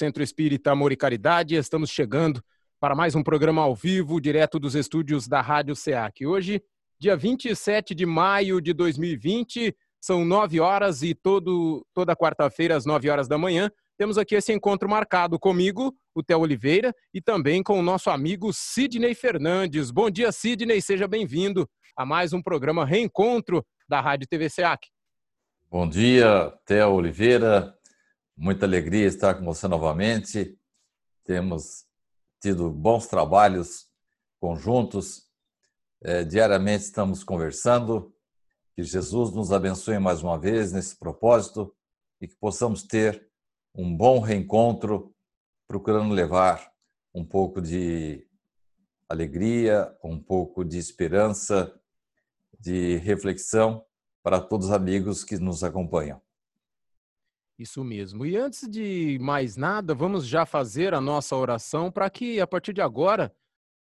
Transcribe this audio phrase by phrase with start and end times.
[0.00, 1.56] Centro Espírita Amor e Caridade.
[1.56, 2.42] Estamos chegando
[2.80, 6.24] para mais um programa ao vivo, direto dos estúdios da Rádio SEAC.
[6.24, 6.62] Hoje,
[6.98, 13.10] dia 27 de maio de 2020, são nove horas e todo, toda quarta-feira, às nove
[13.10, 17.78] horas da manhã, temos aqui esse encontro marcado comigo, o Theo Oliveira, e também com
[17.78, 19.90] o nosso amigo Sidney Fernandes.
[19.90, 24.88] Bom dia, Sidney, seja bem-vindo a mais um programa Reencontro da Rádio TV SEAC.
[25.70, 27.78] Bom dia, Theo Oliveira.
[28.42, 30.58] Muita alegria estar com você novamente.
[31.24, 31.84] Temos
[32.40, 33.86] tido bons trabalhos
[34.40, 35.28] conjuntos.
[36.02, 38.14] É, diariamente estamos conversando.
[38.74, 41.76] Que Jesus nos abençoe mais uma vez nesse propósito
[42.18, 43.28] e que possamos ter
[43.74, 45.14] um bom reencontro,
[45.68, 46.72] procurando levar
[47.14, 48.26] um pouco de
[49.06, 51.78] alegria, um pouco de esperança,
[52.58, 53.84] de reflexão
[54.22, 56.22] para todos os amigos que nos acompanham.
[57.60, 58.24] Isso mesmo.
[58.24, 62.72] E antes de mais nada, vamos já fazer a nossa oração para que, a partir
[62.72, 63.30] de agora,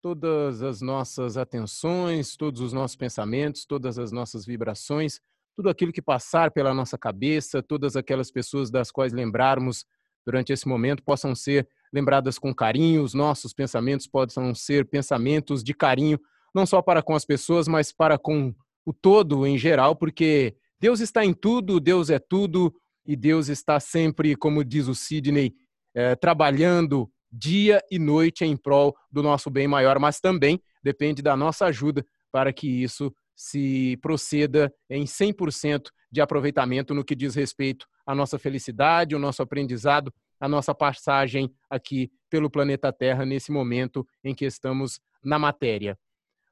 [0.01, 5.21] todas as nossas atenções, todos os nossos pensamentos, todas as nossas vibrações,
[5.55, 9.85] tudo aquilo que passar pela nossa cabeça, todas aquelas pessoas das quais lembrarmos
[10.25, 15.73] durante esse momento possam ser lembradas com carinho, os nossos pensamentos possam ser pensamentos de
[15.73, 16.19] carinho,
[16.53, 18.53] não só para com as pessoas, mas para com
[18.85, 22.75] o todo em geral, porque Deus está em tudo, Deus é tudo,
[23.09, 25.55] e Deus está sempre, como diz o Sidney,
[25.95, 31.35] é, trabalhando dia e noite em prol do nosso bem maior, mas também depende da
[31.35, 37.87] nossa ajuda para que isso se proceda em 100% de aproveitamento no que diz respeito
[38.05, 44.05] à nossa felicidade, o nosso aprendizado, a nossa passagem aqui pelo planeta Terra nesse momento
[44.23, 45.97] em que estamos na matéria.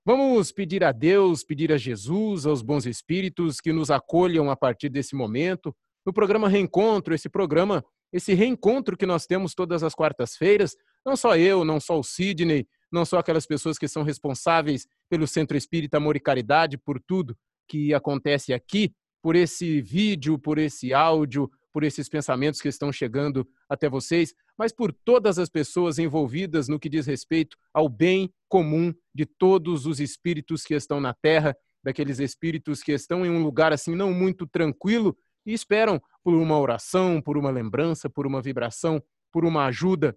[0.04, 4.90] Vamos pedir a Deus, pedir a Jesus, aos bons espíritos que nos acolham a partir
[4.90, 5.76] desse momento,
[6.08, 10.74] no programa Reencontro, esse programa, esse reencontro que nós temos todas as quartas-feiras,
[11.06, 15.28] não só eu, não só o Sidney, não só aquelas pessoas que são responsáveis pelo
[15.28, 17.38] Centro Espírita Amor e Caridade, por tudo
[17.68, 23.46] que acontece aqui, por esse vídeo, por esse áudio, por esses pensamentos que estão chegando
[23.70, 28.94] até vocês, mas por todas as pessoas envolvidas no que diz respeito ao bem comum
[29.14, 31.54] de todos os espíritos que estão na Terra,
[31.84, 36.60] daqueles espíritos que estão em um lugar assim não muito tranquilo e esperam por uma
[36.60, 40.16] oração, por uma lembrança, por uma vibração, por uma ajuda.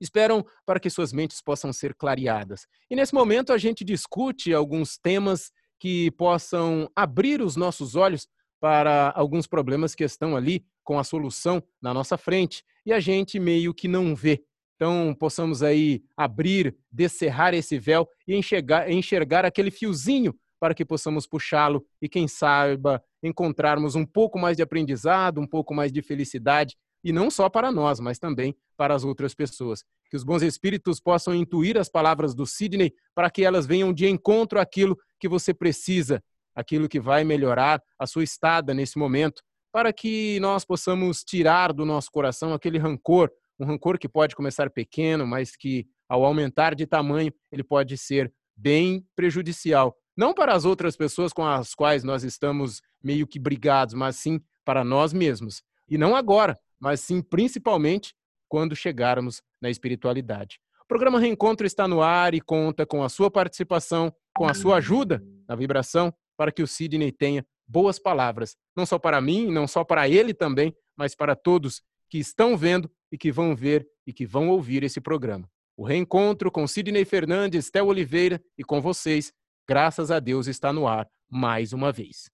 [0.00, 2.66] Esperam para que suas mentes possam ser clareadas.
[2.90, 8.26] E nesse momento a gente discute alguns temas que possam abrir os nossos olhos
[8.58, 13.38] para alguns problemas que estão ali com a solução na nossa frente e a gente
[13.38, 14.42] meio que não vê.
[14.76, 21.26] Então, possamos aí abrir, descerrar esse véu e enxergar, enxergar aquele fiozinho para que possamos
[21.26, 26.76] puxá-lo e, quem saiba, encontrarmos um pouco mais de aprendizado, um pouco mais de felicidade,
[27.02, 29.84] e não só para nós, mas também para as outras pessoas.
[30.10, 34.08] Que os bons espíritos possam intuir as palavras do Sidney para que elas venham de
[34.08, 36.22] encontro àquilo que você precisa,
[36.54, 39.42] aquilo que vai melhorar a sua estada nesse momento,
[39.72, 44.70] para que nós possamos tirar do nosso coração aquele rancor, um rancor que pode começar
[44.70, 50.66] pequeno, mas que ao aumentar de tamanho, ele pode ser bem prejudicial não para as
[50.66, 55.62] outras pessoas com as quais nós estamos meio que brigados, mas sim para nós mesmos.
[55.88, 58.14] E não agora, mas sim principalmente
[58.46, 60.60] quando chegarmos na espiritualidade.
[60.82, 64.76] O programa Reencontro está no ar e conta com a sua participação, com a sua
[64.76, 69.66] ajuda na vibração, para que o Sidney tenha boas palavras, não só para mim, não
[69.66, 74.12] só para ele também, mas para todos que estão vendo e que vão ver e
[74.12, 75.48] que vão ouvir esse programa.
[75.78, 79.32] O reencontro com Sidney Fernandes, Théo Oliveira e com vocês
[79.70, 82.28] graças a Deus, está no ar mais uma vez.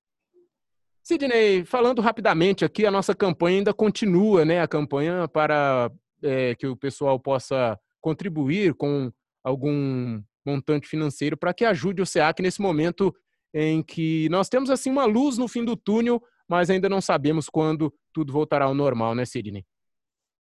[1.03, 4.63] Sidney, falando rapidamente aqui, a nossa campanha ainda continua, né?
[4.63, 5.93] A campanha para
[6.23, 9.13] é, que o pessoal possa contribuir com
[9.45, 13.15] algum montante financeiro para que ajude o SEAC nesse momento
[13.53, 17.51] em que nós temos assim uma luz no fim do túnel, mas ainda não sabemos
[17.51, 19.63] quando tudo voltará ao normal, né, Sidney?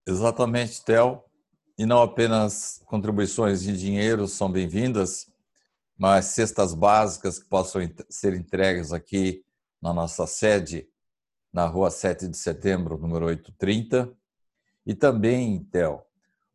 [0.07, 1.25] Exatamente, Tel.
[1.77, 5.29] E não apenas contribuições de dinheiro são bem-vindas,
[5.99, 9.43] mas cestas básicas que possam ser entregues aqui
[9.81, 10.87] na nossa sede,
[11.51, 14.09] na rua 7 de setembro, número 830.
[14.85, 16.01] E também, Theo,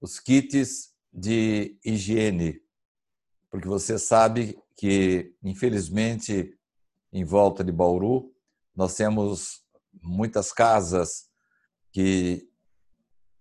[0.01, 2.59] os kits de higiene,
[3.51, 6.59] porque você sabe que, infelizmente,
[7.13, 8.35] em volta de Bauru,
[8.75, 9.63] nós temos
[10.03, 11.29] muitas casas
[11.93, 12.49] que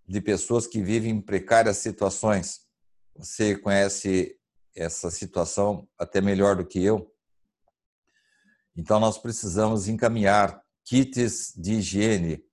[0.06, 2.68] de pessoas que vivem em precárias situações.
[3.16, 4.38] Você conhece
[4.76, 7.12] essa situação até melhor do que eu.
[8.76, 12.44] Então, nós precisamos encaminhar kits de higiene.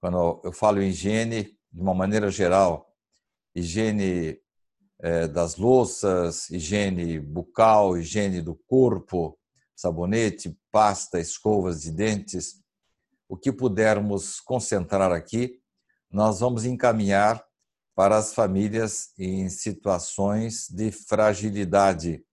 [0.00, 2.92] Quando eu falo higiene, de uma maneira geral,
[3.54, 4.38] higiene
[5.00, 9.38] é, das louças, higiene bucal, higiene do corpo,
[9.74, 12.60] sabonete, pasta, escovas de dentes,
[13.28, 15.60] o que pudermos concentrar aqui,
[16.10, 17.42] nós vamos encaminhar
[17.94, 22.24] para as famílias em situações de fragilidade.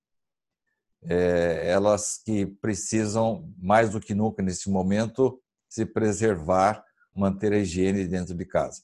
[1.02, 6.84] É, elas que precisam, mais do que nunca nesse momento, se preservar,
[7.16, 8.82] manter a higiene dentro de casa.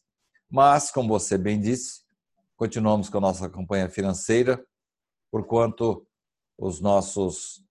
[0.49, 2.01] Mas, como você bem disse,
[2.55, 4.63] continuamos com a nossa campanha financeira,
[5.31, 6.05] porquanto
[6.57, 7.63] os nossos,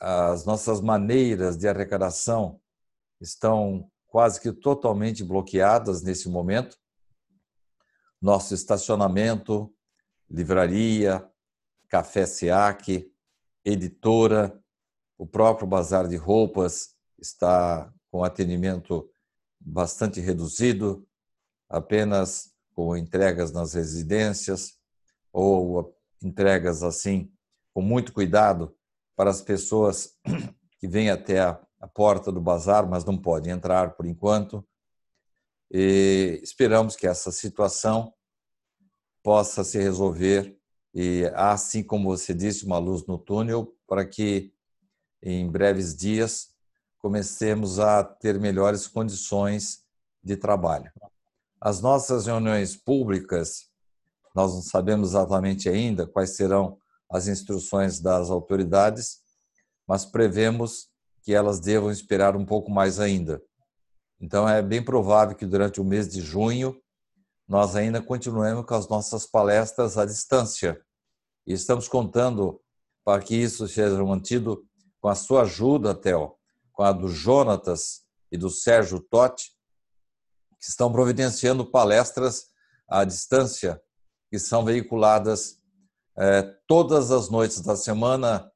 [0.00, 2.60] as nossas maneiras de arrecadação
[3.20, 6.78] estão quase que totalmente bloqueadas nesse momento.
[8.20, 9.72] Nosso estacionamento,
[10.28, 11.26] livraria,
[11.88, 13.10] café SEAC,
[13.64, 14.58] editora,
[15.16, 19.08] o próprio bazar de roupas está com atendimento
[19.60, 21.06] bastante reduzido,
[21.68, 24.78] apenas com entregas nas residências
[25.32, 27.30] ou entregas assim
[27.74, 28.74] com muito cuidado
[29.14, 30.16] para as pessoas
[30.78, 34.66] que vêm até a porta do bazar, mas não pode entrar por enquanto.
[35.70, 38.12] E esperamos que essa situação
[39.22, 40.58] possa se resolver
[40.94, 44.52] e assim como você disse, uma luz no túnel para que
[45.22, 46.48] em breves dias
[46.98, 49.84] comecemos a ter melhores condições
[50.22, 50.90] de trabalho.
[51.60, 53.68] As nossas reuniões públicas,
[54.34, 56.78] nós não sabemos exatamente ainda quais serão
[57.10, 59.20] as instruções das autoridades,
[59.86, 60.88] mas prevemos
[61.22, 63.42] que elas devam esperar um pouco mais ainda.
[64.20, 66.80] Então, é bem provável que durante o mês de junho
[67.46, 70.80] nós ainda continuemos com as nossas palestras à distância.
[71.46, 72.60] E estamos contando
[73.04, 74.66] para que isso seja mantido
[75.00, 76.36] com a sua ajuda, Theo,
[76.72, 79.52] com a do Jonatas e do Sérgio Totti,
[80.60, 82.48] que estão providenciando palestras
[82.88, 83.80] à distância,
[84.28, 85.58] que são veiculadas
[86.18, 88.50] eh, todas as noites da semana,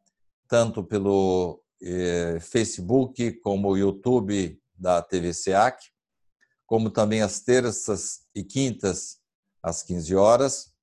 [0.48, 5.80] tanto pelo eh, Facebook, como YouTube da TV SEAC,
[6.66, 9.18] como também às terças e quintas
[9.62, 10.74] às 15 horas,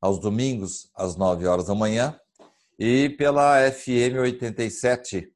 [0.00, 2.18] aos domingos às 9 horas da manhã
[2.78, 5.30] e pela FM 87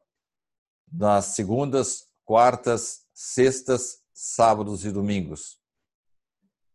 [0.91, 5.59] nas segundas, quartas, sextas, sábados e domingos.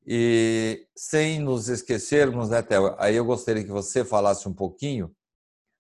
[0.06, 5.16] E sem nos esquecermos, né, Theo, aí eu gostaria que você falasse um pouquinho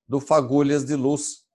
[0.07, 1.45] do Fagulhas de Luz,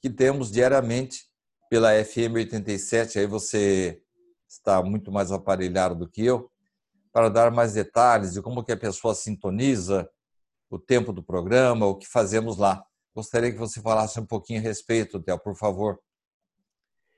[0.00, 1.31] que temos diariamente
[1.72, 3.18] pela FM 87.
[3.18, 3.98] Aí você
[4.46, 6.50] está muito mais aparelhado do que eu
[7.10, 10.06] para dar mais detalhes de como que a pessoa sintoniza
[10.68, 12.84] o tempo do programa, o que fazemos lá.
[13.16, 15.98] Gostaria que você falasse um pouquinho a respeito, Theo, por favor.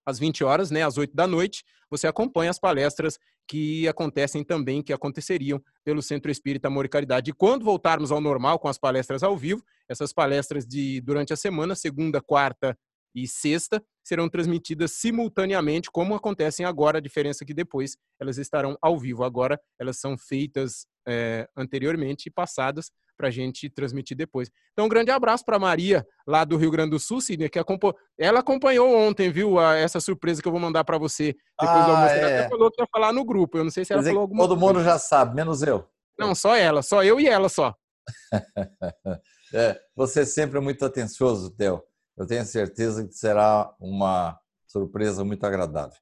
[0.05, 4.83] às 20 horas, né, às 8 da noite, você acompanha as palestras que acontecem também,
[4.83, 7.31] que aconteceriam pelo Centro Espírita Amor e Caridade.
[7.31, 11.37] E quando voltarmos ao normal com as palestras ao vivo, essas palestras de durante a
[11.37, 12.77] semana, segunda, quarta
[13.15, 18.77] e sexta, serão transmitidas simultaneamente, como acontecem agora, a diferença é que depois elas estarão
[18.83, 19.25] ao vivo.
[19.25, 24.51] Agora elas são feitas é, anteriormente e passadas para a gente transmitir depois.
[24.73, 27.97] Então, um grande abraço para Maria, lá do Rio Grande do Sul, Sidney, que acompanhou.
[28.19, 31.87] Ela acompanhou ontem, viu, a, essa surpresa que eu vou mandar para você depois ah,
[31.87, 32.15] do almoço.
[32.15, 32.49] Ela é.
[32.49, 33.59] falou que ia falar no grupo.
[33.59, 34.75] Eu não sei se ela falou alguma Todo coisa.
[34.75, 35.89] mundo já sabe, menos eu.
[36.19, 37.75] Não, só ela, só eu e ela só.
[39.55, 41.83] é, você é sempre muito atencioso, Theo.
[42.17, 45.99] Eu tenho certeza que será uma surpresa muito agradável.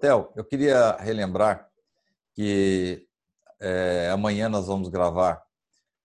[0.00, 1.68] Theo, eu queria relembrar
[2.34, 3.06] que
[3.62, 5.40] é, amanhã nós vamos gravar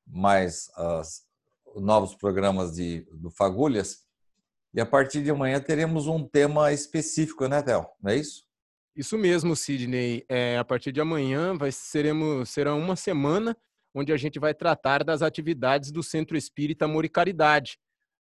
[0.05, 1.23] mais as,
[1.75, 4.05] novos programas de, do Fagulhas
[4.73, 7.87] e a partir de amanhã teremos um tema específico, né, Theo?
[8.01, 8.45] Não é isso?
[8.95, 10.23] Isso mesmo, Sidney.
[10.29, 13.57] É, a partir de amanhã vai, seremos, será uma semana
[13.93, 17.79] onde a gente vai tratar das atividades do Centro Espírita Amor e Caridade,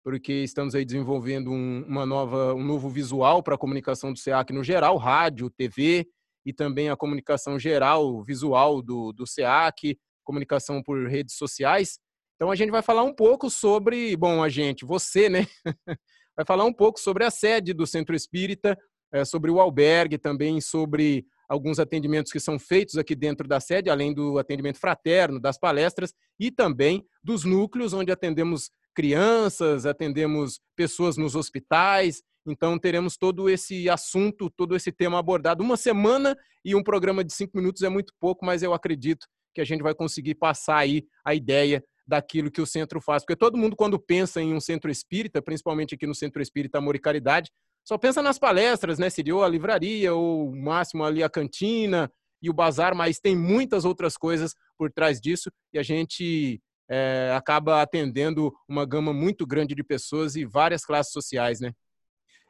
[0.04, 4.52] porque estamos aí desenvolvendo um, uma nova, um novo visual para a comunicação do SEAC
[4.52, 6.06] no geral, rádio, TV
[6.44, 11.98] e também a comunicação geral, visual do, do SEAC, comunicação por redes sociais.
[12.36, 15.46] Então a gente vai falar um pouco sobre, bom, a gente, você, né?
[16.36, 18.76] vai falar um pouco sobre a sede do Centro Espírita,
[19.12, 23.90] é, sobre o albergue, também sobre alguns atendimentos que são feitos aqui dentro da sede,
[23.90, 31.16] além do atendimento fraterno, das palestras e também dos núcleos onde atendemos crianças, atendemos pessoas
[31.16, 32.22] nos hospitais.
[32.46, 35.62] Então teremos todo esse assunto, todo esse tema abordado.
[35.62, 39.60] Uma semana e um programa de cinco minutos é muito pouco, mas eu acredito que
[39.60, 43.22] a gente vai conseguir passar aí a ideia daquilo que o centro faz.
[43.22, 46.96] Porque todo mundo, quando pensa em um centro espírita, principalmente aqui no Centro Espírita Amor
[46.96, 47.50] e Caridade,
[47.84, 49.10] só pensa nas palestras, né?
[49.10, 53.36] Seria ou a livraria, ou o máximo ali a cantina e o bazar, mas tem
[53.36, 59.46] muitas outras coisas por trás disso e a gente é, acaba atendendo uma gama muito
[59.46, 61.72] grande de pessoas e várias classes sociais, né?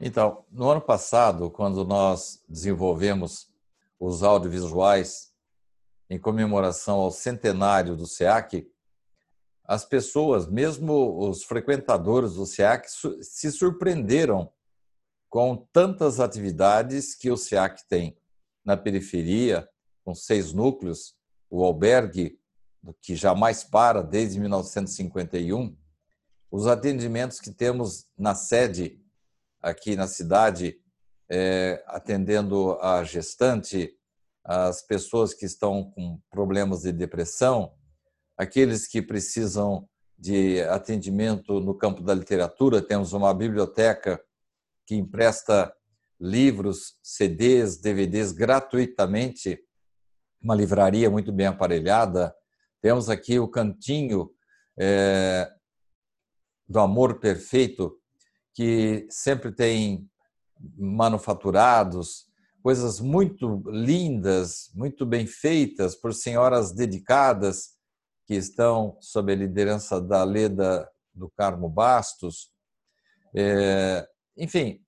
[0.05, 3.47] Então, no ano passado, quando nós desenvolvemos
[4.01, 5.33] os audiovisuais
[6.11, 8.69] em comemoração ao centenário do SEAC,
[9.65, 12.89] as pessoas, mesmo os frequentadores do SEAC,
[13.21, 14.53] se surpreenderam
[15.31, 18.19] com tantas atividades que o SEAC tem
[18.65, 19.69] na periferia,
[20.05, 21.15] com seis núcleos,
[21.49, 22.41] o albergue,
[23.01, 25.77] que jamais para desde 1951,
[26.51, 29.01] os atendimentos que temos na sede
[29.63, 30.77] aqui na cidade,
[31.31, 33.95] é, atendendo a gestante,
[34.45, 37.73] as pessoas que estão com problemas de depressão,
[38.37, 39.89] aqueles que precisam
[40.19, 44.21] de atendimento no campo da literatura, temos uma biblioteca
[44.87, 45.73] que empresta
[46.21, 49.59] livros, CDs, DVDs gratuitamente,
[50.41, 52.35] uma livraria muito bem aparelhada.
[52.81, 54.31] Temos aqui o cantinho
[54.79, 55.51] é,
[56.69, 57.97] do Amor Perfeito,
[58.55, 60.09] que sempre tem
[60.77, 62.27] manufaturados,
[62.63, 67.73] coisas muito lindas, muito bem feitas por senhoras dedicadas
[68.27, 72.51] que estão sob a liderança da Leda do Carmo Bastos.
[73.35, 74.07] É,
[74.37, 74.81] enfim,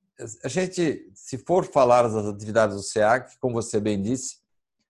[0.44, 4.38] a gente, se for falar das atividades do SEAC, como você bem disse,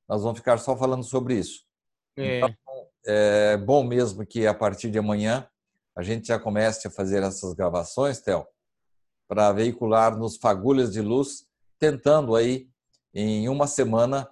[0.09, 1.65] nós vamos ficar só falando sobre isso.
[2.17, 2.39] É.
[2.39, 2.55] Então,
[3.07, 5.49] é bom mesmo que a partir de amanhã
[5.97, 8.47] a gente já comece a fazer essas gravações, Theo,
[9.29, 11.47] para veicular nos fagulhas de luz,
[11.79, 12.69] tentando aí,
[13.13, 14.29] em uma semana,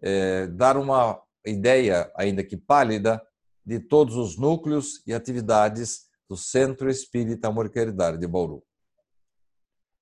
[0.00, 3.20] é, dar uma ideia, ainda que pálida,
[3.64, 8.62] de todos os núcleos e atividades do Centro Espírita Amor e Caridade de Bauru.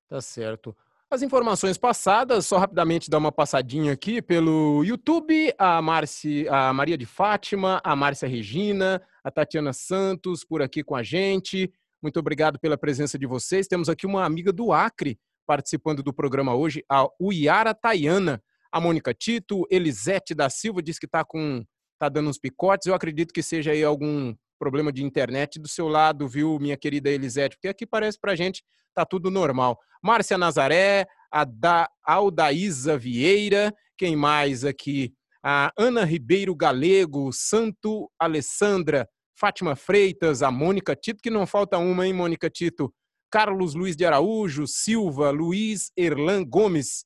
[0.07, 0.75] Tá certo.
[1.11, 6.95] As informações passadas, só rapidamente dar uma passadinha aqui pelo YouTube, a, Marci, a Maria
[6.95, 11.73] de Fátima, a Márcia Regina, a Tatiana Santos por aqui com a gente.
[12.01, 13.67] Muito obrigado pela presença de vocês.
[13.67, 18.41] Temos aqui uma amiga do Acre participando do programa hoje, a Uiara Tayana.
[18.71, 21.65] A Mônica Tito, Elisete da Silva diz que está com
[21.97, 22.85] tá dando uns picotes.
[22.85, 27.09] Eu acredito que seja aí algum problema de internet do seu lado, viu, minha querida
[27.09, 27.55] Elisete?
[27.55, 28.63] Porque aqui parece pra gente
[28.93, 29.79] tá tudo normal.
[30.03, 35.13] Márcia Nazaré, a da Aldaísa Vieira, quem mais aqui?
[35.43, 39.07] A Ana Ribeiro Galego, Santo Alessandra,
[39.39, 42.93] Fátima Freitas, a Mônica Tito, que não falta uma, hein, Mônica Tito?
[43.31, 47.05] Carlos Luiz de Araújo, Silva, Luiz Erlan Gomes,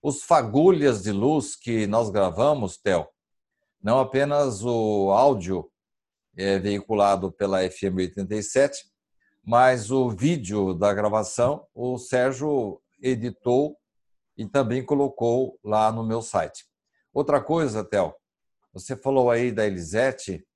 [0.00, 3.08] os fagulhas de luz que nós gravamos, Theo,
[3.82, 5.68] não apenas o áudio
[6.36, 8.84] é veiculado pela FM 87,
[9.42, 13.76] mas o vídeo da gravação o Sérgio editou
[14.36, 16.64] e também colocou lá no meu site.
[17.12, 18.14] Outra coisa, Theo,
[18.76, 20.46] você falou aí da Elisete,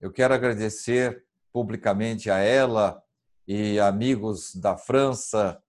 [0.00, 3.02] eu quero agradecer publicamente a ela
[3.48, 5.60] e amigos da França,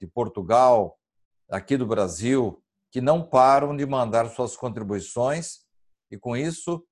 [0.00, 0.98] de Portugal,
[1.50, 5.58] aqui do Brasil, que não param de mandar suas contribuições
[6.10, 6.82] e, com isso,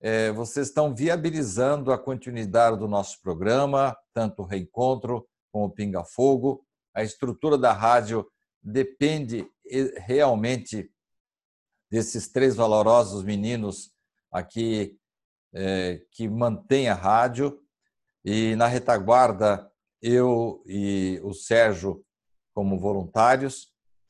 [0.00, 6.02] é, vocês estão viabilizando a continuidade do nosso programa, tanto o Reencontro como o Pinga
[6.04, 6.64] Fogo.
[6.94, 8.26] A estrutura da rádio
[8.62, 9.46] depende
[10.06, 10.90] realmente
[11.90, 13.94] desses três valorosos meninos
[14.30, 14.98] aqui
[15.54, 17.60] é, que mantém a rádio.
[18.24, 19.70] E na retaguarda,
[20.02, 22.04] eu e o Sérgio
[22.54, 23.68] como voluntários,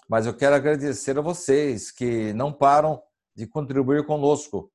[0.09, 3.03] mas eu quero agradecer a vocês que não param
[3.35, 4.73] de contribuir conosco.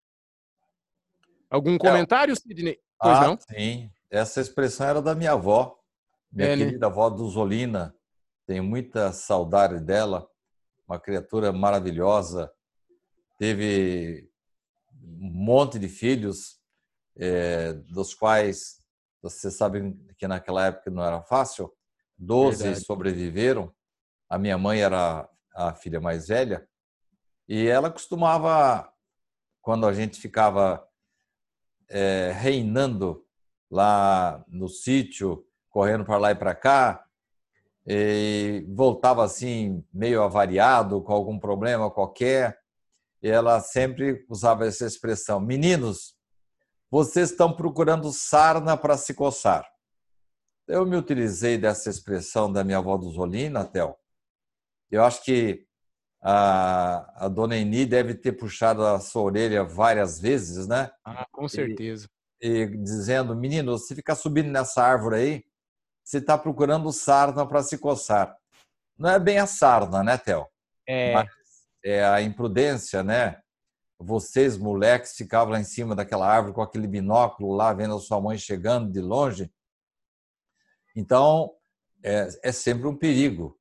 [1.51, 2.79] Algum comentário, Sidney?
[2.99, 3.39] Pois ah, não?
[3.39, 5.77] Sim, essa expressão era da minha avó,
[6.31, 6.65] minha é, né?
[6.65, 6.93] querida né?
[6.93, 7.95] avó Duzolina.
[8.47, 10.29] Tenho muita saudade dela,
[10.87, 12.53] uma criatura maravilhosa.
[13.39, 14.31] Teve
[15.03, 16.61] um monte de filhos,
[17.17, 18.81] é, dos quais
[19.23, 21.73] você sabe que naquela época não era fácil.
[22.17, 22.85] Doze Verdade.
[22.85, 23.75] sobreviveram.
[24.29, 26.67] A minha mãe era a filha mais velha
[27.49, 28.89] e ela costumava,
[29.61, 30.87] quando a gente ficava
[31.91, 33.25] é, reinando
[33.71, 37.05] lá no sítio, correndo para lá e para cá,
[37.87, 42.59] e voltava assim meio avariado, com algum problema qualquer,
[43.23, 46.15] e ela sempre usava essa expressão: Meninos,
[46.91, 49.69] vocês estão procurando sarna para se coçar.
[50.67, 53.95] Eu me utilizei dessa expressão da minha avó Duzolina, Théo.
[54.91, 55.67] Eu acho que
[56.23, 60.91] a, a dona Eni deve ter puxado a sua orelha várias vezes, né?
[61.05, 62.09] Ah, com certeza.
[62.41, 65.45] E, e dizendo, menino, se ficar subindo nessa árvore aí,
[66.05, 68.37] você está procurando sarna para se coçar.
[68.99, 70.47] Não é bem a sarna, né, Theo?
[70.87, 71.15] É.
[71.15, 71.29] Mas
[71.85, 73.41] é a imprudência, né?
[73.99, 78.21] Vocês, moleques, ficavam lá em cima daquela árvore com aquele binóculo lá, vendo a sua
[78.21, 79.51] mãe chegando de longe.
[80.97, 81.55] Então,
[82.03, 83.60] é, é sempre um perigo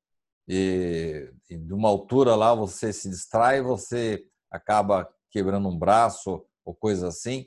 [0.49, 6.73] e, e de uma altura lá você se distrai, você acaba quebrando um braço ou
[6.73, 7.45] coisa assim.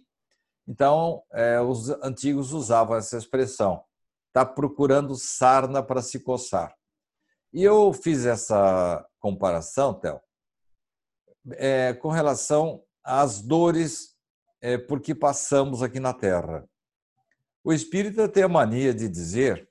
[0.68, 3.82] Então, é, os antigos usavam essa expressão.
[4.28, 6.72] está procurando sarna para se coçar.
[7.52, 10.20] E eu fiz essa comparação, Théo,
[11.54, 14.16] é, com relação às dores
[14.60, 16.64] é, por que passamos aqui na Terra.
[17.64, 19.68] O espírita tem a mania de dizer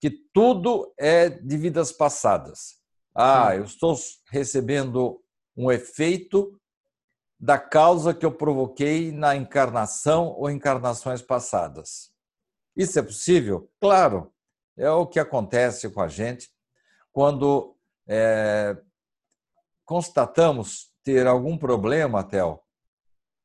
[0.00, 2.78] que tudo é de vidas passadas.
[3.14, 3.96] Ah, eu estou
[4.30, 5.22] recebendo
[5.56, 6.58] um efeito
[7.40, 12.12] da causa que eu provoquei na encarnação ou encarnações passadas.
[12.76, 13.70] Isso é possível?
[13.80, 14.32] Claro,
[14.76, 16.50] é o que acontece com a gente
[17.12, 17.76] quando
[18.08, 18.76] é,
[19.84, 22.64] constatamos ter algum problema, Tel,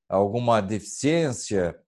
[0.08, 1.80] alguma deficiência,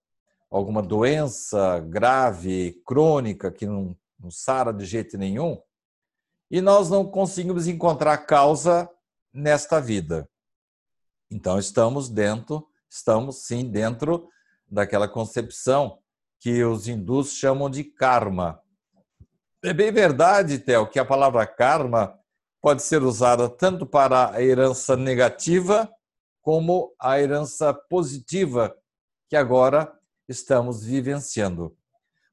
[0.50, 5.60] alguma doença grave, crônica, que não, não sara de jeito nenhum,
[6.50, 8.88] e nós não conseguimos encontrar causa
[9.32, 10.28] nesta vida.
[11.30, 14.28] Então estamos dentro, estamos sim dentro
[14.70, 15.98] daquela concepção
[16.38, 18.60] que os hindus chamam de karma.
[19.64, 22.18] É bem verdade, Theo, que a palavra karma
[22.60, 25.90] pode ser usada tanto para a herança negativa
[26.40, 28.76] como a herança positiva
[29.28, 29.92] que agora
[30.28, 31.76] estamos vivenciando.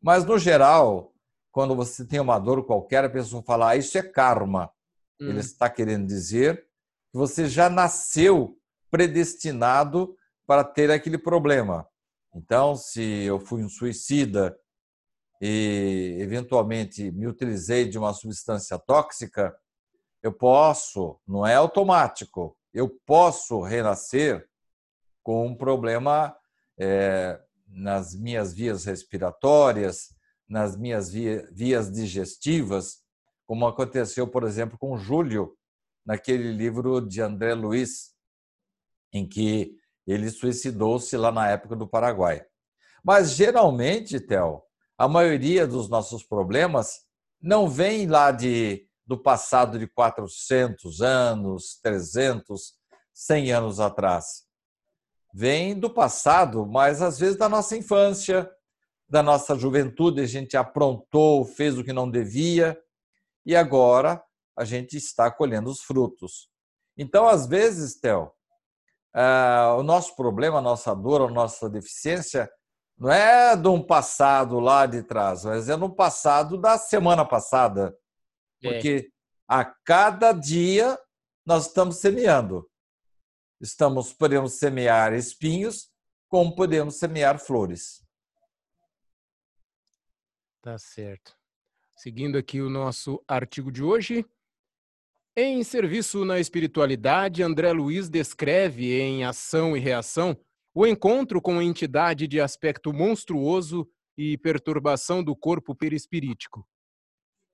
[0.02, 1.13] Mas, no geral,
[1.54, 4.72] quando você tem uma dor qualquer, a pessoa fala, ah, isso é karma.
[5.22, 5.30] Hum.
[5.30, 6.68] Ele está querendo dizer
[7.12, 8.58] que você já nasceu
[8.90, 11.88] predestinado para ter aquele problema.
[12.34, 14.58] Então, se eu fui um suicida
[15.40, 19.56] e eventualmente me utilizei de uma substância tóxica,
[20.24, 24.50] eu posso, não é automático, eu posso renascer
[25.22, 26.36] com um problema
[26.80, 30.16] é, nas minhas vias respiratórias,
[30.54, 33.00] nas minhas vias digestivas,
[33.44, 35.58] como aconteceu, por exemplo, com Júlio,
[36.06, 38.14] naquele livro de André Luiz,
[39.12, 42.46] em que ele suicidou-se lá na época do Paraguai.
[43.04, 44.62] Mas, geralmente, Theo,
[44.96, 47.00] a maioria dos nossos problemas
[47.42, 52.76] não vem lá de do passado de 400 anos, 300,
[53.12, 54.44] 100 anos atrás.
[55.34, 58.48] Vem do passado, mas às vezes da nossa infância,
[59.14, 62.76] da nossa juventude, a gente aprontou, fez o que não devia
[63.46, 64.20] e agora
[64.58, 66.50] a gente está colhendo os frutos.
[66.98, 68.32] Então, às vezes, Theo,
[69.16, 72.50] uh, o nosso problema, a nossa dor, a nossa deficiência
[72.98, 77.96] não é de um passado lá de trás, mas é no passado da semana passada,
[78.64, 78.68] é.
[78.68, 79.12] Porque
[79.48, 80.98] a cada dia
[81.46, 82.68] nós estamos semeando.
[83.62, 85.92] Estamos podemos semear espinhos,
[86.28, 88.03] como podemos semear flores.
[90.64, 91.36] Tá certo.
[91.96, 94.26] Seguindo aqui o nosso artigo de hoje,
[95.38, 100.36] em Serviço na Espiritualidade, André Luiz descreve em Ação e Reação
[100.74, 106.68] o encontro com a entidade de aspecto monstruoso e perturbação do corpo perispirítico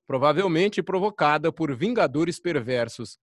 [0.10, 3.20] provavelmente provocada por vingadores perversos.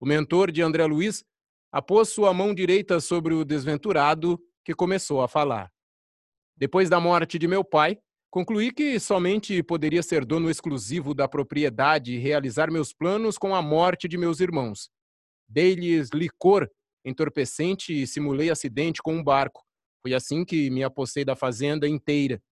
[0.00, 1.22] O mentor de André Luiz
[1.70, 5.70] apôs sua mão direita sobre o desventurado, que começou a falar.
[6.56, 7.98] Depois da morte de meu pai,
[8.32, 13.60] concluí que somente poderia ser dono exclusivo da propriedade e realizar meus planos com a
[13.60, 14.88] morte de meus irmãos.
[15.46, 16.66] Dei-lhes licor
[17.04, 19.62] entorpecente e simulei acidente com um barco.
[20.00, 22.42] Foi assim que me apossei da fazenda inteira.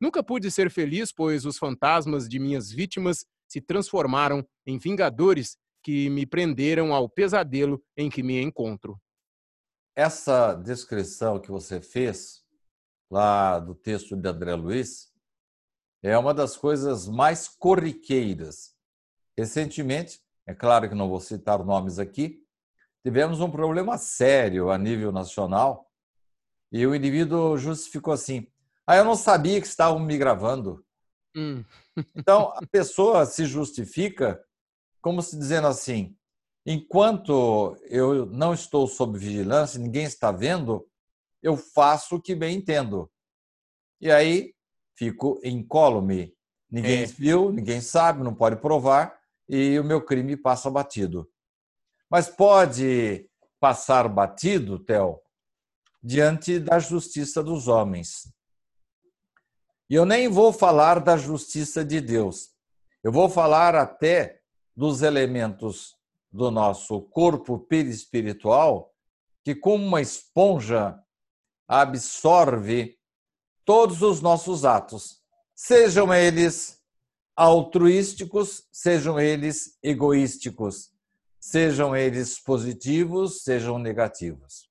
[0.00, 6.10] Nunca pude ser feliz, pois os fantasmas de minhas vítimas se transformaram em vingadores que
[6.10, 9.00] me prenderam ao pesadelo em que me encontro.
[9.94, 12.44] Essa descrição que você fez
[13.08, 15.07] lá do texto de André Luiz
[16.02, 18.74] é uma das coisas mais corriqueiras.
[19.36, 22.42] Recentemente, é claro que não vou citar nomes aqui,
[23.04, 25.90] tivemos um problema sério a nível nacional
[26.70, 28.46] e o indivíduo justificou assim:
[28.86, 30.84] ah, eu não sabia que estavam me gravando.
[31.36, 31.64] Hum.
[32.16, 34.42] então, a pessoa se justifica
[35.00, 36.16] como se dizendo assim:
[36.66, 40.86] enquanto eu não estou sob vigilância, ninguém está vendo,
[41.42, 43.10] eu faço o que bem entendo.
[44.00, 44.54] E aí
[44.98, 46.34] fico incólume.
[46.68, 47.06] Ninguém é.
[47.06, 49.16] viu, ninguém sabe, não pode provar,
[49.48, 51.30] e o meu crime passa batido.
[52.10, 53.30] Mas pode
[53.60, 55.20] passar batido, Theo,
[56.02, 58.30] diante da justiça dos homens.
[59.88, 62.50] E eu nem vou falar da justiça de Deus.
[63.02, 64.40] Eu vou falar até
[64.76, 65.96] dos elementos
[66.30, 68.92] do nosso corpo perispiritual,
[69.42, 70.98] que, como uma esponja,
[71.66, 72.97] absorve
[73.68, 75.22] todos os nossos atos,
[75.54, 76.82] sejam eles
[77.36, 80.90] altruísticos, sejam eles egoísticos,
[81.38, 84.70] sejam eles positivos, sejam negativos.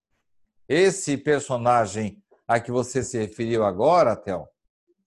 [0.68, 4.48] Esse personagem a que você se referiu agora, Théo,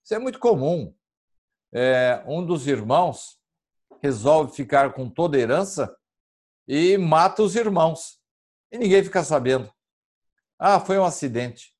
[0.05, 0.95] isso é muito comum.
[1.75, 3.41] é, um dos irmãos
[4.01, 5.93] resolve ficar com toda a herança
[6.69, 8.21] e mata os irmãos.
[8.71, 9.69] E ninguém fica sabendo.
[10.57, 11.75] Ah, foi um acidente.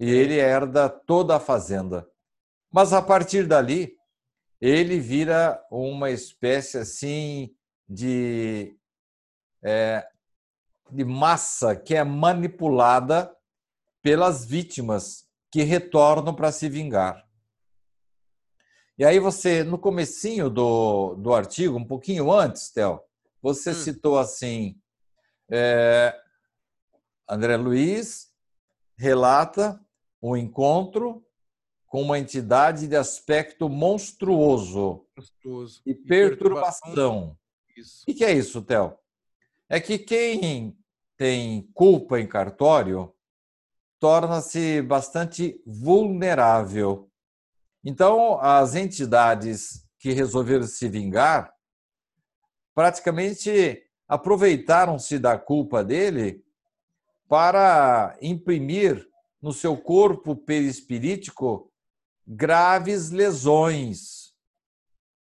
[0.00, 2.08] E ele herda toda a fazenda.
[2.72, 3.94] Mas a partir dali,
[4.58, 7.54] ele vira uma espécie assim
[7.86, 8.74] de,
[9.62, 10.08] é,
[10.90, 13.30] de massa que é manipulada
[14.02, 17.22] pelas vítimas que retornam para se vingar.
[18.96, 23.00] E aí você, no comecinho do, do artigo, um pouquinho antes, Theo,
[23.42, 23.74] você hum.
[23.74, 24.80] citou assim,
[25.50, 26.18] é,
[27.28, 28.30] André Luiz
[28.96, 29.80] relata
[30.22, 31.24] um encontro
[31.86, 35.82] com uma entidade de aspecto monstruoso, monstruoso.
[35.84, 37.36] e perturbação.
[38.08, 38.96] O que é isso, Theo?
[39.68, 40.76] É que quem
[41.16, 43.12] tem culpa em cartório
[43.98, 47.10] torna-se bastante vulnerável.
[47.84, 51.52] Então, as entidades que resolveram se vingar
[52.74, 56.44] praticamente aproveitaram-se da culpa dele
[57.28, 59.09] para imprimir
[59.40, 61.70] no seu corpo perispirítico
[62.26, 64.32] graves lesões.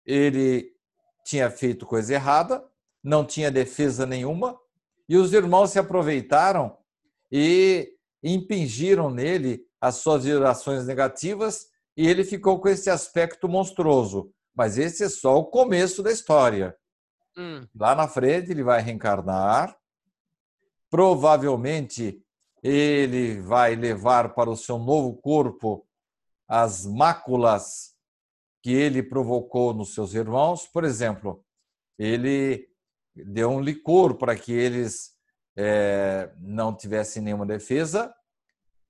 [0.05, 0.71] Ele
[1.25, 2.63] tinha feito coisa errada,
[3.03, 4.57] não tinha defesa nenhuma,
[5.07, 6.77] e os irmãos se aproveitaram
[7.31, 14.31] e impingiram nele as suas vibrações negativas e ele ficou com esse aspecto monstruoso.
[14.55, 16.75] Mas esse é só o começo da história.
[17.37, 17.67] Hum.
[17.75, 19.77] Lá na frente ele vai reencarnar,
[20.89, 22.23] provavelmente
[22.63, 25.87] ele vai levar para o seu novo corpo
[26.47, 27.95] as máculas
[28.63, 30.67] que ele provocou nos seus irmãos.
[30.67, 31.43] Por exemplo,
[31.97, 32.67] ele
[33.15, 35.11] deu um licor para que eles
[35.57, 38.13] é, não tivessem nenhuma defesa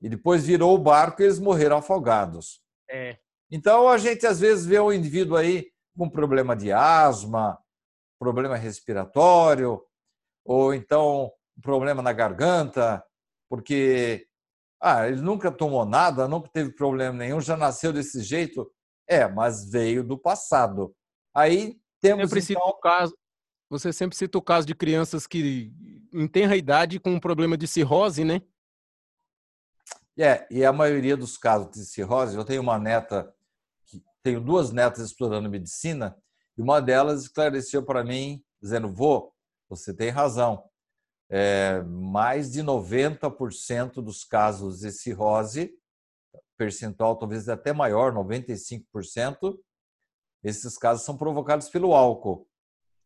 [0.02, 2.62] e depois virou o barco e eles morreram afogados.
[2.90, 3.18] É.
[3.50, 7.58] Então a gente às vezes vê um indivíduo aí com problema de asma,
[8.20, 9.82] problema respiratório,
[10.46, 13.04] ou então um problema na garganta,
[13.50, 14.28] porque
[14.82, 18.72] ah, ele nunca tomou nada, nunca teve problema nenhum, já nasceu desse jeito.
[19.08, 20.94] É, mas veio do passado.
[21.34, 22.68] Aí temos sempre então...
[22.68, 23.18] o caso,
[23.70, 25.72] você sempre cita o caso de crianças que
[26.14, 28.42] em tenra idade com um problema de cirrose, né?
[30.20, 33.34] É, e a maioria dos casos de cirrose, eu tenho uma neta,
[34.24, 36.18] tenho duas netas estudando medicina,
[36.58, 39.32] e uma delas esclareceu para mim, dizendo: vô,
[39.70, 40.64] você tem razão
[41.30, 45.74] é, mais de 90% dos casos de cirrose,
[46.58, 49.58] percentual talvez até maior, 95%,
[50.44, 52.48] esses casos são provocados pelo álcool.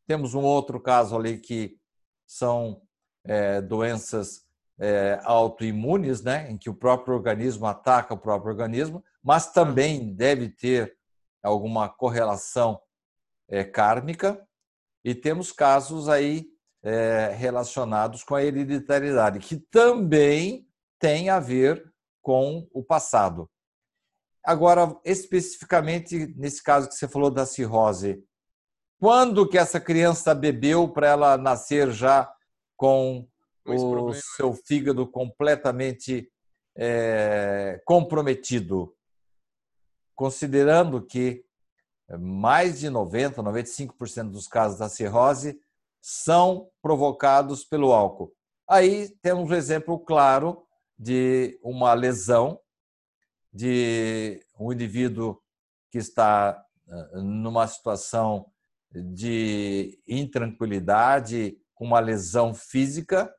[0.08, 1.80] Temos um outro caso ali que
[2.28, 2.82] são
[3.24, 4.46] é, doenças
[4.80, 10.50] é, autoimunes, né, em que o próprio organismo ataca o próprio organismo, mas também deve
[10.50, 10.98] ter
[11.44, 12.82] alguma correlação
[13.48, 14.46] é, kármica.
[15.04, 16.51] E temos casos aí
[16.84, 20.67] é, relacionados com a hereditariedade, que também
[21.00, 21.91] tem a ver
[22.22, 23.50] com o passado.
[24.44, 28.24] Agora, especificamente nesse caso que você falou da cirrose,
[29.00, 32.32] quando que essa criança bebeu para ela nascer já
[32.76, 33.28] com
[33.65, 36.32] o seu fígado completamente
[36.76, 38.96] é, comprometido?
[40.15, 41.44] Considerando que
[42.20, 45.60] mais de 90, 95% dos casos da cirrose
[46.02, 48.34] são provocados pelo álcool.
[48.68, 50.66] Aí temos um exemplo claro
[50.98, 52.60] de uma lesão
[53.54, 55.42] de um indivíduo
[55.90, 58.50] que está eh, numa situação
[58.94, 63.34] de intranquilidade, uma lesão física,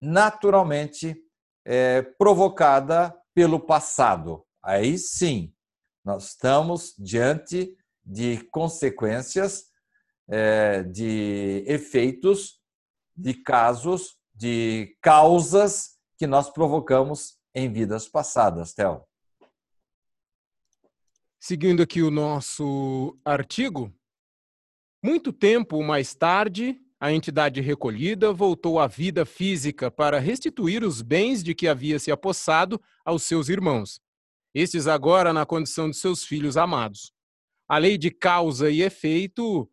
[0.00, 1.16] naturalmente
[1.64, 4.44] é, provocada pelo passado.
[4.62, 5.54] Aí sim,
[6.04, 9.66] nós estamos diante de consequências
[10.28, 12.60] é, de efeitos,
[13.16, 19.02] de casos, de causas que nós provocamos em vidas passadas, Theo.
[21.38, 23.92] Seguindo aqui o nosso artigo,
[25.02, 31.42] muito tempo mais tarde, a entidade recolhida voltou à vida física para restituir os bens
[31.42, 34.00] de que havia se apossado aos seus irmãos,
[34.54, 37.12] estes agora na condição de seus filhos amados.
[37.68, 39.70] A lei de causa e efeito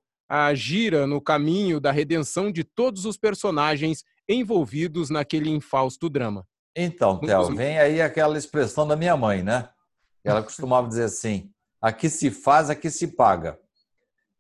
[0.56, 6.48] gira no caminho da redenção de todos os personagens envolvidos naquele infausto drama.
[6.76, 9.70] Então, Théo, vem aí aquela expressão da minha mãe, né?
[10.24, 13.60] Ela costumava dizer assim: aqui se faz, aqui se paga.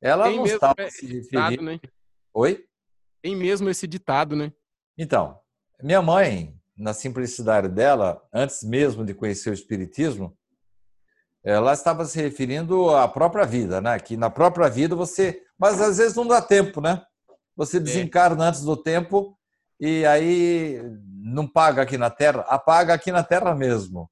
[0.01, 1.21] Ela Tem não estava se referindo.
[1.21, 1.79] Ditado, né?
[2.33, 2.65] Oi?
[3.21, 4.51] Tem mesmo esse ditado, né?
[4.97, 5.39] Então,
[5.81, 10.35] minha mãe, na simplicidade dela, antes mesmo de conhecer o Espiritismo,
[11.43, 13.99] ela estava se referindo à própria vida, né?
[13.99, 15.41] Que na própria vida você.
[15.57, 17.03] Mas às vezes não dá tempo, né?
[17.55, 17.79] Você é.
[17.79, 19.37] desencarna antes do tempo
[19.79, 20.81] e aí
[21.23, 24.09] não paga aqui na Terra, apaga aqui na Terra mesmo.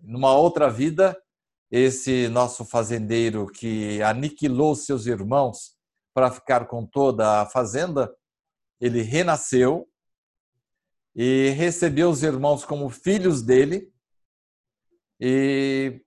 [0.00, 1.16] Numa outra vida,
[1.70, 5.76] esse nosso fazendeiro que aniquilou seus irmãos
[6.14, 8.10] para ficar com toda a fazenda,
[8.80, 9.86] ele renasceu
[11.14, 13.92] e recebeu os irmãos como filhos dele.
[15.20, 16.00] E,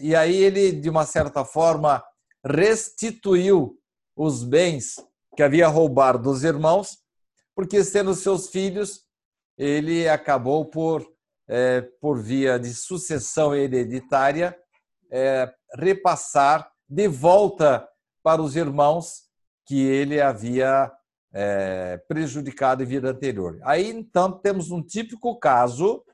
[0.00, 2.02] e aí ele, de uma certa forma,
[2.44, 3.78] restituiu
[4.16, 4.96] os bens
[5.36, 6.98] que havia roubado dos irmãos,
[7.54, 9.04] porque sendo seus filhos,
[9.56, 11.06] ele acabou por,
[11.48, 14.58] é, por via de sucessão hereditária,
[15.10, 17.86] é, repassar de volta
[18.22, 19.24] para os irmãos
[19.66, 20.90] que ele havia
[21.32, 23.58] é, prejudicado em vida anterior.
[23.62, 26.04] Aí, então, temos um típico caso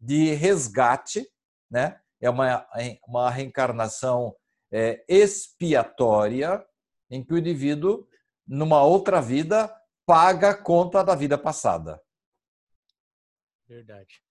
[0.00, 1.26] de resgate,
[1.70, 2.00] né?
[2.24, 2.66] É uma,
[3.06, 4.34] uma reencarnação
[4.72, 6.64] é, expiatória,
[7.10, 8.06] em que o indivíduo,
[8.46, 9.72] numa outra vida,
[10.06, 12.00] paga a conta da vida passada.
[13.68, 14.22] Verdade.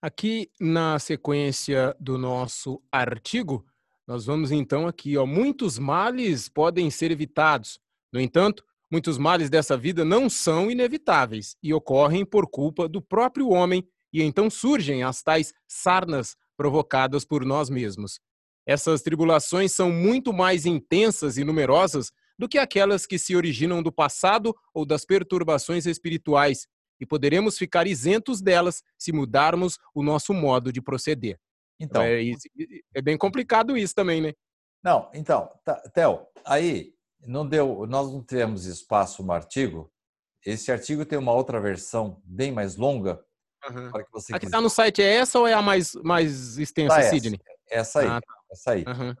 [0.00, 3.66] Aqui na sequência do nosso artigo,
[4.06, 7.78] nós vamos então aqui, ó, muitos males podem ser evitados.
[8.12, 13.50] No entanto, muitos males dessa vida não são inevitáveis e ocorrem por culpa do próprio
[13.50, 18.20] homem, e então surgem as tais sarnas provocadas por nós mesmos.
[18.66, 23.90] Essas tribulações são muito mais intensas e numerosas do que aquelas que se originam do
[23.90, 26.66] passado ou das perturbações espirituais,
[27.00, 31.38] e poderemos ficar isentos delas se mudarmos o nosso modo de proceder.
[31.80, 32.20] Então, é,
[32.94, 34.34] é bem complicado isso também, né?
[34.84, 36.92] Não, então, tá, Theo, aí
[37.26, 39.90] não deu, nós não tivemos espaço no artigo.
[40.44, 43.18] Esse artigo tem uma outra versão bem mais longa.
[43.68, 43.90] Uhum.
[43.90, 46.96] Para que você Aqui está no site, é essa ou é a mais, mais extensa,
[46.96, 47.40] tá Sidney?
[47.68, 48.34] Essa, essa aí, ah, tá.
[48.50, 48.84] essa aí.
[48.86, 49.14] Uhum.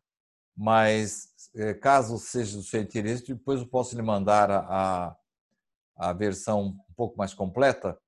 [0.56, 5.16] Mas, é, caso seja do seu interesse, depois eu posso lhe mandar a,
[5.96, 7.98] a versão um pouco mais completa.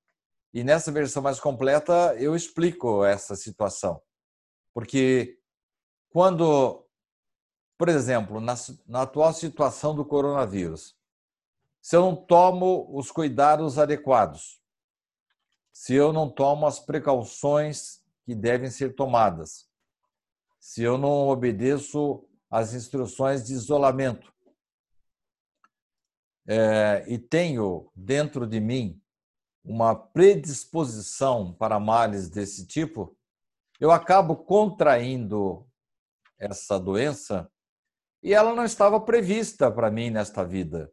[0.54, 4.00] E nessa versão mais completa eu explico essa situação.
[4.74, 5.38] Porque
[6.10, 6.82] quando
[7.82, 8.54] por exemplo, na,
[8.86, 10.94] na atual situação do coronavírus,
[11.82, 14.61] se eu não tomo os cuidados adequados,
[15.72, 19.68] se eu não tomo as precauções que devem ser tomadas,
[20.60, 24.32] se eu não obedeço às instruções de isolamento,
[26.46, 29.00] é, e tenho dentro de mim
[29.64, 33.16] uma predisposição para males desse tipo,
[33.80, 35.66] eu acabo contraindo
[36.38, 37.50] essa doença
[38.22, 40.92] e ela não estava prevista para mim nesta vida.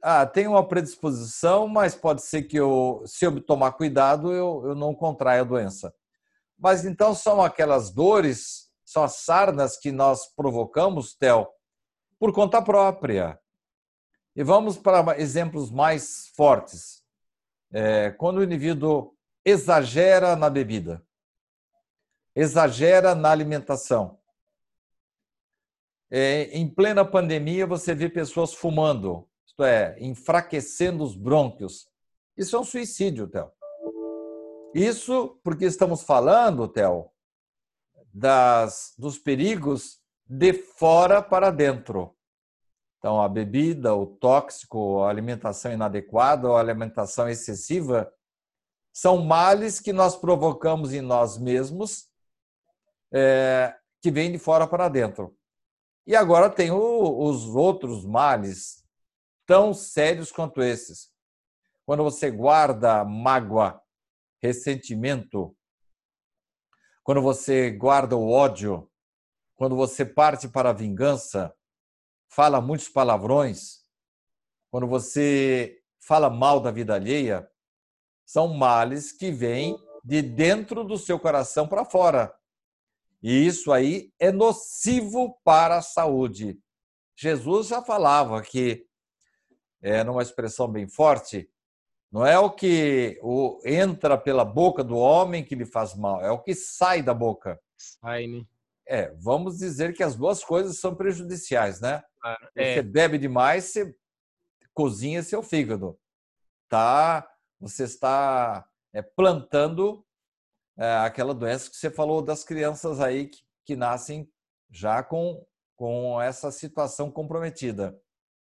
[0.00, 4.74] Ah, tenho uma predisposição, mas pode ser que eu, se eu tomar cuidado, eu, eu
[4.74, 5.92] não contraia a doença.
[6.56, 11.52] Mas então são aquelas dores, são as sarnas que nós provocamos, Tel,
[12.18, 13.38] por conta própria.
[14.34, 17.02] E vamos para exemplos mais fortes.
[17.72, 21.04] É, quando o indivíduo exagera na bebida,
[22.34, 24.18] exagera na alimentação,
[26.10, 29.27] é, em plena pandemia, você vê pessoas fumando,
[29.58, 31.88] isto é, enfraquecendo os brônquios.
[32.36, 33.50] Isso é um suicídio, Theo.
[34.72, 37.10] Isso porque estamos falando, Theo,
[38.14, 42.14] das, dos perigos de fora para dentro.
[42.98, 48.12] Então, a bebida, o tóxico, a alimentação inadequada, a alimentação excessiva,
[48.92, 52.08] são males que nós provocamos em nós mesmos,
[53.12, 55.36] é, que vêm de fora para dentro.
[56.06, 58.87] E agora tem o, os outros males
[59.48, 61.10] tão sérios quanto esses.
[61.86, 63.82] Quando você guarda mágoa,
[64.42, 65.56] ressentimento,
[67.02, 68.92] quando você guarda o ódio,
[69.56, 71.52] quando você parte para a vingança,
[72.28, 73.86] fala muitos palavrões,
[74.70, 77.50] quando você fala mal da vida alheia,
[78.26, 82.34] são males que vêm de dentro do seu coração para fora.
[83.22, 86.60] E isso aí é nocivo para a saúde.
[87.16, 88.87] Jesus já falava que,
[89.82, 91.50] é, numa expressão bem forte,
[92.10, 96.30] não é o que o, entra pela boca do homem que lhe faz mal, é
[96.30, 97.60] o que sai da boca.
[97.76, 98.44] Sai, né?
[98.86, 102.02] É, vamos dizer que as duas coisas são prejudiciais, né?
[102.24, 102.74] Ah, é.
[102.74, 103.94] Você bebe demais, você
[104.72, 105.98] cozinha seu fígado.
[106.68, 107.28] Tá?
[107.60, 110.06] Você está é, plantando
[110.78, 114.30] é, aquela doença que você falou das crianças aí que, que nascem
[114.70, 115.44] já com,
[115.76, 118.00] com essa situação comprometida.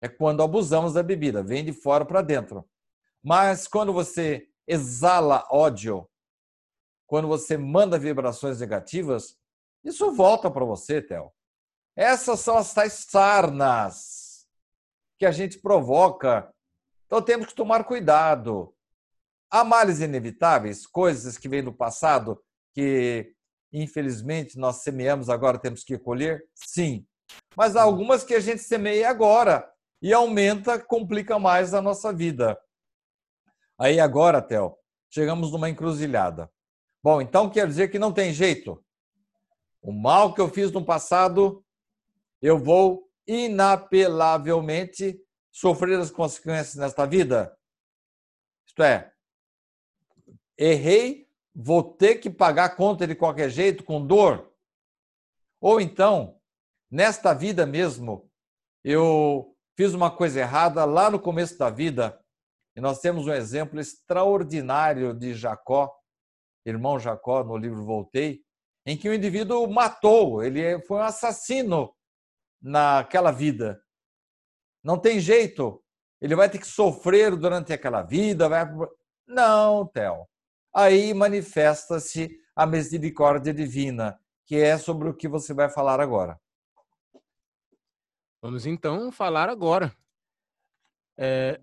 [0.01, 2.67] É quando abusamos da bebida, vem de fora para dentro.
[3.23, 6.07] Mas quando você exala ódio,
[7.07, 9.37] quando você manda vibrações negativas,
[9.83, 11.31] Isso volta para você, Theo.
[11.95, 14.45] Essas são as tais sarnas
[15.17, 16.53] que a gente provoca.
[17.05, 18.75] Então temos que tomar cuidado.
[19.49, 22.43] Há males inevitáveis, coisas que vêm do passado
[22.73, 23.33] que
[23.71, 26.45] infelizmente nós semeamos agora temos que colher?
[26.53, 27.07] Sim.
[27.55, 29.67] Mas há algumas que a gente semeia agora
[30.01, 32.59] e aumenta, complica mais a nossa vida.
[33.79, 34.77] Aí agora, Theo,
[35.09, 36.51] chegamos numa encruzilhada.
[37.03, 38.83] Bom, então quer dizer que não tem jeito.
[39.81, 41.63] O mal que eu fiz no passado,
[42.41, 45.19] eu vou inapelavelmente
[45.51, 47.55] sofrer as consequências nesta vida.
[48.67, 49.11] Isto é,
[50.57, 54.53] errei, vou ter que pagar a conta de qualquer jeito, com dor.
[55.59, 56.39] Ou então,
[56.89, 58.29] nesta vida mesmo,
[58.83, 62.19] eu fiz uma coisa errada lá no começo da vida,
[62.75, 65.93] e nós temos um exemplo extraordinário de Jacó,
[66.65, 68.41] irmão Jacó, no livro Voltei,
[68.85, 71.93] em que o indivíduo matou, ele foi um assassino
[72.61, 73.79] naquela vida.
[74.83, 75.83] Não tem jeito,
[76.19, 78.49] ele vai ter que sofrer durante aquela vida.
[78.49, 78.65] Vai...
[79.27, 80.25] Não, Theo.
[80.73, 86.39] Aí manifesta-se a misericórdia divina, que é sobre o que você vai falar agora.
[88.41, 89.95] Vamos então falar agora.
[91.17, 91.59] É,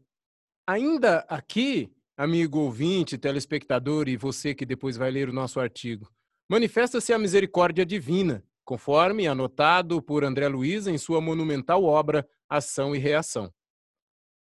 [0.67, 6.11] Ainda aqui, amigo ouvinte, telespectador e você que depois vai ler o nosso artigo,
[6.49, 12.99] manifesta-se a misericórdia divina, conforme anotado por André Luiz em sua monumental obra Ação e
[12.99, 13.53] Reação.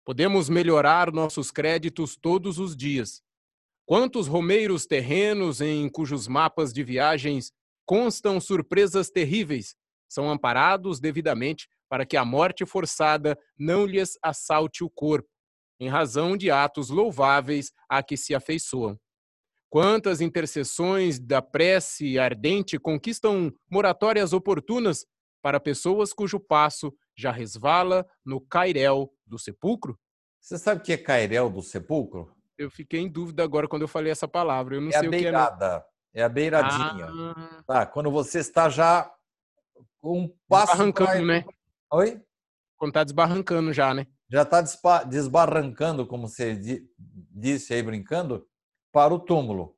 [0.06, 3.22] Podemos melhorar nossos créditos todos os dias.
[3.86, 7.52] Quantos romeiros terrenos em cujos mapas de viagens
[7.86, 9.76] constam surpresas terríveis
[10.08, 15.30] são amparados devidamente para que a morte forçada não lhes assalte o corpo
[15.80, 19.00] em razão de atos louváveis a que se afeiçoam.
[19.70, 25.06] Quantas intercessões da prece ardente conquistam moratórias oportunas
[25.40, 29.96] para pessoas cujo passo já resvala no cairel do sepulcro?
[30.42, 32.36] Você sabe o que é cairel do sepulcro?
[32.58, 34.78] Eu fiquei em dúvida agora quando eu falei essa palavra.
[34.78, 36.22] Eu não é sei a beirada, o que é.
[36.22, 37.08] É a beiradinha.
[37.38, 37.64] Ah.
[37.68, 39.14] Tá, quando você está já
[40.04, 40.72] um passo.
[40.72, 41.22] Desbarrancando, pra...
[41.22, 41.46] né?
[41.96, 42.20] Oi?
[42.76, 44.08] Quando está desbarrancando já, né?
[44.28, 46.60] já está desbarrancando, como você
[47.30, 48.50] disse aí brincando,
[48.92, 49.78] para o túmulo.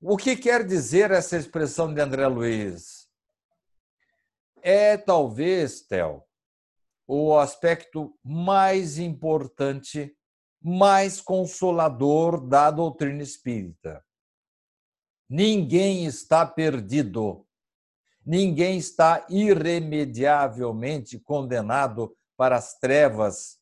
[0.00, 3.06] O que quer dizer essa expressão de André Luiz?
[4.62, 6.24] É talvez, Theo,
[7.06, 10.16] o aspecto mais importante,
[10.62, 14.02] mais consolador da doutrina espírita.
[15.28, 17.46] Ninguém está perdido.
[18.24, 23.58] Ninguém está irremediavelmente condenado para as trevas,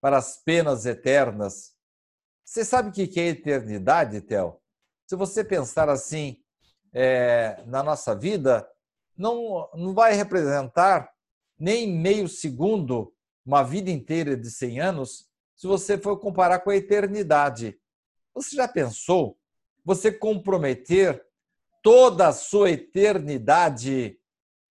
[0.00, 1.74] para as penas eternas.
[2.44, 4.60] Você sabe o que é eternidade, Theo?
[5.06, 6.42] Se você pensar assim
[6.92, 8.66] é, na nossa vida,
[9.16, 11.12] não, não vai representar
[11.58, 16.76] nem meio segundo, uma vida inteira de 100 anos, se você for comparar com a
[16.76, 17.78] eternidade.
[18.34, 19.38] Você já pensou
[19.84, 21.22] você comprometer
[21.82, 24.18] toda a sua eternidade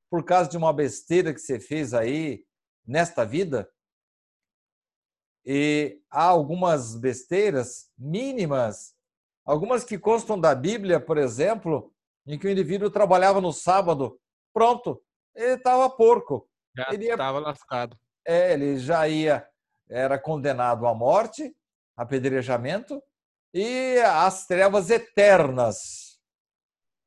[0.09, 2.43] por causa de uma besteira que você fez aí
[2.85, 3.69] nesta vida.
[5.45, 8.95] E há algumas besteiras mínimas,
[9.45, 11.93] algumas que constam da Bíblia, por exemplo,
[12.25, 14.19] em que o indivíduo trabalhava no sábado,
[14.53, 15.01] pronto,
[15.35, 16.47] ele estava porco.
[16.75, 17.97] Já ele estava lascado.
[18.25, 19.47] É, ele já ia,
[19.89, 21.55] era condenado à morte,
[21.95, 23.01] apedrejamento
[23.53, 26.08] e às trevas eternas.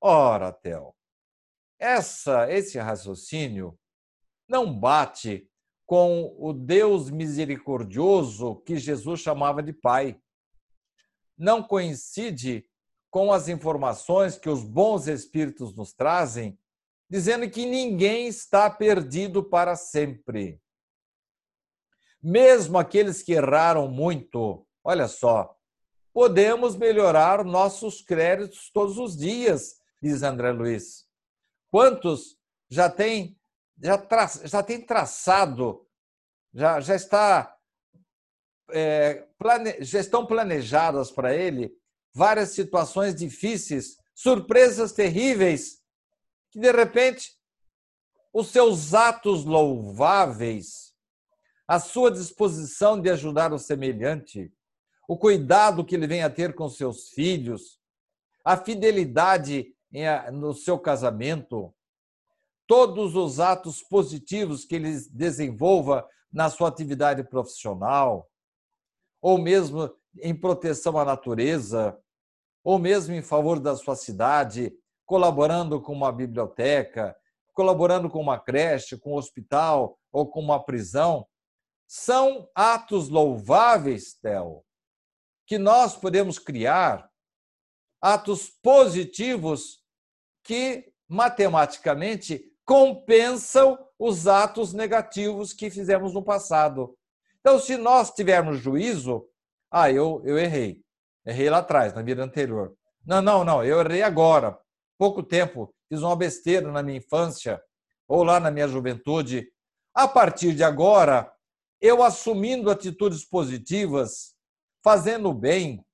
[0.05, 0.97] Ora, Theo,
[1.79, 3.79] essa, esse raciocínio
[4.49, 5.49] não bate
[5.87, 10.21] com o Deus misericordioso que Jesus chamava de Pai.
[11.39, 12.69] Não coincide
[13.11, 16.59] com as informações que os bons espíritos nos trazem,
[17.09, 20.61] dizendo que ninguém está perdido para sempre.
[22.21, 25.57] Mesmo aqueles que erraram muito, olha só,
[26.13, 31.07] podemos melhorar nossos créditos todos os dias, diz André Luiz.
[31.71, 32.37] Quantos
[32.69, 33.39] já têm
[33.83, 35.87] já, tra, já tem traçado,
[36.53, 37.57] já, já está
[38.71, 41.73] é, plane, já estão planejadas para ele
[42.15, 45.81] várias situações difíceis, surpresas terríveis,
[46.51, 47.33] que de repente
[48.33, 50.93] os seus atos louváveis,
[51.67, 54.53] a sua disposição de ajudar o semelhante,
[55.09, 57.81] o cuidado que ele vem a ter com seus filhos,
[58.45, 59.75] a fidelidade
[60.33, 61.75] no seu casamento,
[62.67, 68.29] todos os atos positivos que ele desenvolva na sua atividade profissional,
[69.21, 71.99] ou mesmo em proteção à natureza,
[72.65, 74.73] ou mesmo em favor da sua cidade,
[75.05, 77.15] colaborando com uma biblioteca,
[77.53, 81.27] colaborando com uma creche, com um hospital ou com uma prisão,
[81.87, 84.65] são atos louváveis, Theo,
[85.47, 87.11] que nós podemos criar,
[88.01, 89.82] atos positivos
[90.43, 96.97] que matematicamente compensam os atos negativos que fizemos no passado.
[97.41, 99.29] Então, se nós tivermos juízo,
[99.71, 100.81] ah, eu, eu errei.
[101.27, 102.75] Errei lá atrás, na vida anterior.
[103.05, 104.59] Não, não, não, eu errei agora.
[104.99, 107.61] Pouco tempo, fiz uma besteira na minha infância
[108.07, 109.49] ou lá na minha juventude.
[109.95, 111.33] A partir de agora,
[111.81, 114.35] eu assumindo atitudes positivas,
[114.83, 115.85] fazendo o bem,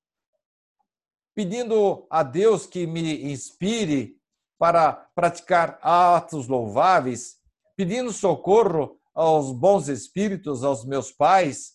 [1.35, 4.18] pedindo a Deus que me inspire
[4.59, 7.37] para praticar atos louváveis,
[7.77, 11.75] pedindo socorro aos bons espíritos, aos meus pais.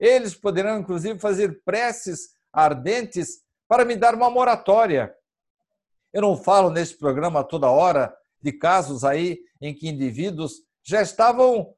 [0.00, 5.14] Eles poderão, inclusive, fazer preces ardentes para me dar uma moratória.
[6.12, 11.74] Eu não falo nesse programa toda hora de casos aí em que indivíduos já estavam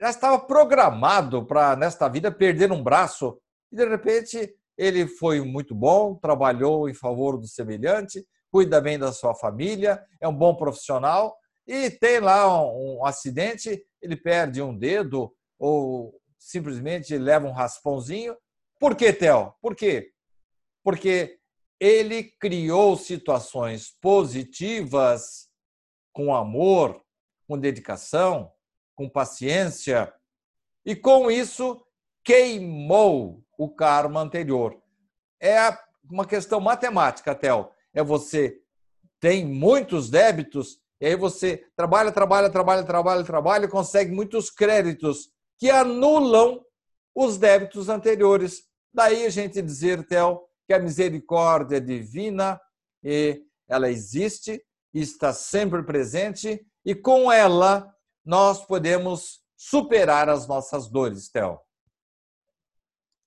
[0.00, 3.38] já estava programado para, nesta vida, perder um braço.
[3.70, 9.12] E, de repente, ele foi muito bom, trabalhou em favor do semelhante, cuida bem da
[9.12, 11.36] sua família, é um bom profissional
[11.66, 18.36] e tem lá um, um acidente, ele perde um dedo ou simplesmente leva um raspãozinho.
[18.78, 19.52] Por que, Theo?
[19.60, 20.12] Por quê?
[20.84, 21.36] Porque
[21.80, 25.48] ele criou situações positivas
[26.12, 27.02] com amor,
[27.48, 28.52] com dedicação,
[28.94, 30.14] com paciência,
[30.86, 31.84] e com isso
[32.22, 34.80] queimou o karma anterior.
[35.42, 35.76] É
[36.08, 37.74] uma questão matemática, Tel.
[37.94, 38.60] É você
[39.20, 45.30] tem muitos débitos, e aí você trabalha, trabalha, trabalha, trabalha, trabalha, e consegue muitos créditos
[45.58, 46.62] que anulam
[47.14, 48.64] os débitos anteriores.
[48.92, 52.60] Daí a gente dizer, Tel, que a misericórdia divina
[53.68, 57.92] ela existe, está sempre presente e com ela
[58.24, 61.58] nós podemos superar as nossas dores, Theo.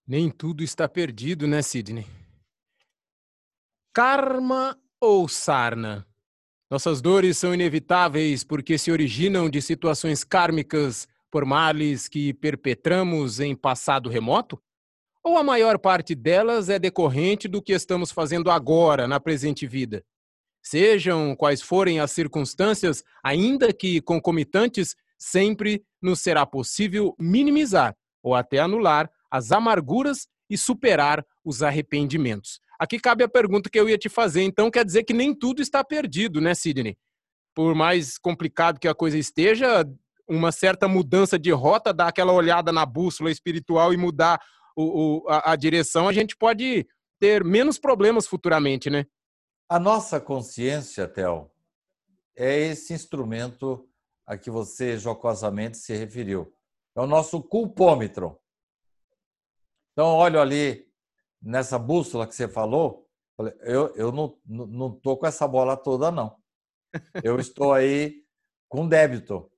[0.05, 2.05] Nem tudo está perdido, né, Sidney?
[3.97, 6.05] Karma ou sarna?
[6.69, 13.55] Nossas dores são inevitáveis porque se originam de situações kármicas por males que perpetramos em
[13.55, 14.61] passado remoto?
[15.23, 20.05] Ou a maior parte delas é decorrente do que estamos fazendo agora, na presente vida?
[20.61, 28.59] Sejam quais forem as circunstâncias, ainda que concomitantes, sempre nos será possível minimizar ou até
[28.59, 32.61] anular as amarguras e superar os arrependimentos.
[32.79, 35.61] Aqui cabe a pergunta que eu ia te fazer, então quer dizer que nem tudo
[35.61, 36.95] está perdido, né, Sidney?
[37.55, 39.83] Por mais complicado que a coisa esteja,
[40.29, 44.39] uma certa mudança de rota, dar aquela olhada na bússola espiritual e mudar
[44.75, 46.85] o, o, a, a direção, a gente pode
[47.19, 49.05] ter menos problemas futuramente, né?
[49.67, 51.51] A nossa consciência, Tel,
[52.35, 53.89] é esse instrumento
[54.25, 56.53] a que você jocosamente se referiu.
[56.95, 58.39] É o nosso culpômetro.
[59.93, 60.86] Então, olho ali
[61.41, 63.07] nessa bússola que você falou,
[63.61, 66.35] eu, eu não, não tô com essa bola toda, não.
[67.23, 68.23] Eu estou aí
[68.67, 69.51] com débito.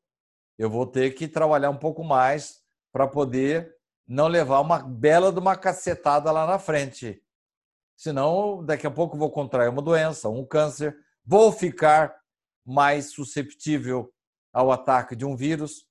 [0.57, 2.61] Eu vou ter que trabalhar um pouco mais
[2.91, 3.73] para poder
[4.05, 7.23] não levar uma bela de uma cacetada lá na frente.
[7.95, 12.19] Senão, daqui a pouco vou contrair uma doença, um câncer, vou ficar
[12.65, 14.11] mais susceptível
[14.51, 15.86] ao ataque de um vírus.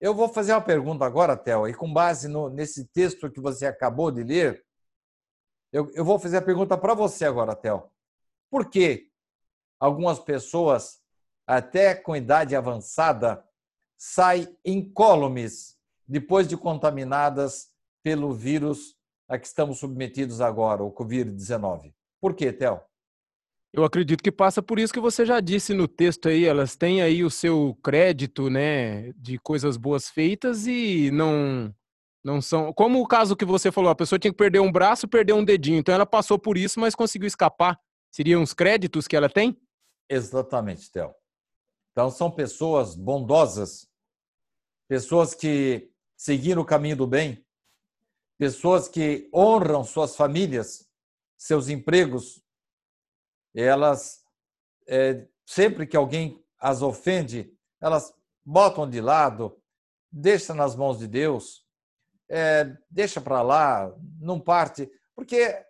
[0.00, 3.64] Eu vou fazer uma pergunta agora, Theo, e com base no, nesse texto que você
[3.64, 4.65] acabou de ler,
[5.76, 7.82] eu, eu vou fazer a pergunta para você agora, Theo.
[8.50, 9.10] Por que
[9.78, 11.02] algumas pessoas,
[11.46, 13.44] até com idade avançada,
[13.98, 15.76] saem incólumes
[16.08, 17.68] depois de contaminadas
[18.02, 18.96] pelo vírus
[19.28, 21.92] a que estamos submetidos agora, o Covid-19.
[22.22, 22.80] Por quê, Theo?
[23.70, 27.02] Eu acredito que passa por isso que você já disse no texto aí, elas têm
[27.02, 31.74] aí o seu crédito, né, de coisas boas feitas e não
[32.26, 35.06] não são, como o caso que você falou, a pessoa tinha que perder um braço,
[35.06, 37.80] perder um dedinho, então ela passou por isso, mas conseguiu escapar.
[38.10, 39.56] Seriam os créditos que ela tem?
[40.10, 41.14] Exatamente, Theo.
[41.92, 43.88] Então são pessoas bondosas,
[44.88, 47.46] pessoas que seguiram o caminho do bem,
[48.36, 50.90] pessoas que honram suas famílias,
[51.38, 52.42] seus empregos,
[53.54, 54.24] elas,
[54.88, 58.12] é, sempre que alguém as ofende, elas
[58.44, 59.56] botam de lado,
[60.10, 61.65] deixa nas mãos de Deus,
[62.28, 64.90] é, deixa para lá, não parte.
[65.14, 65.64] Porque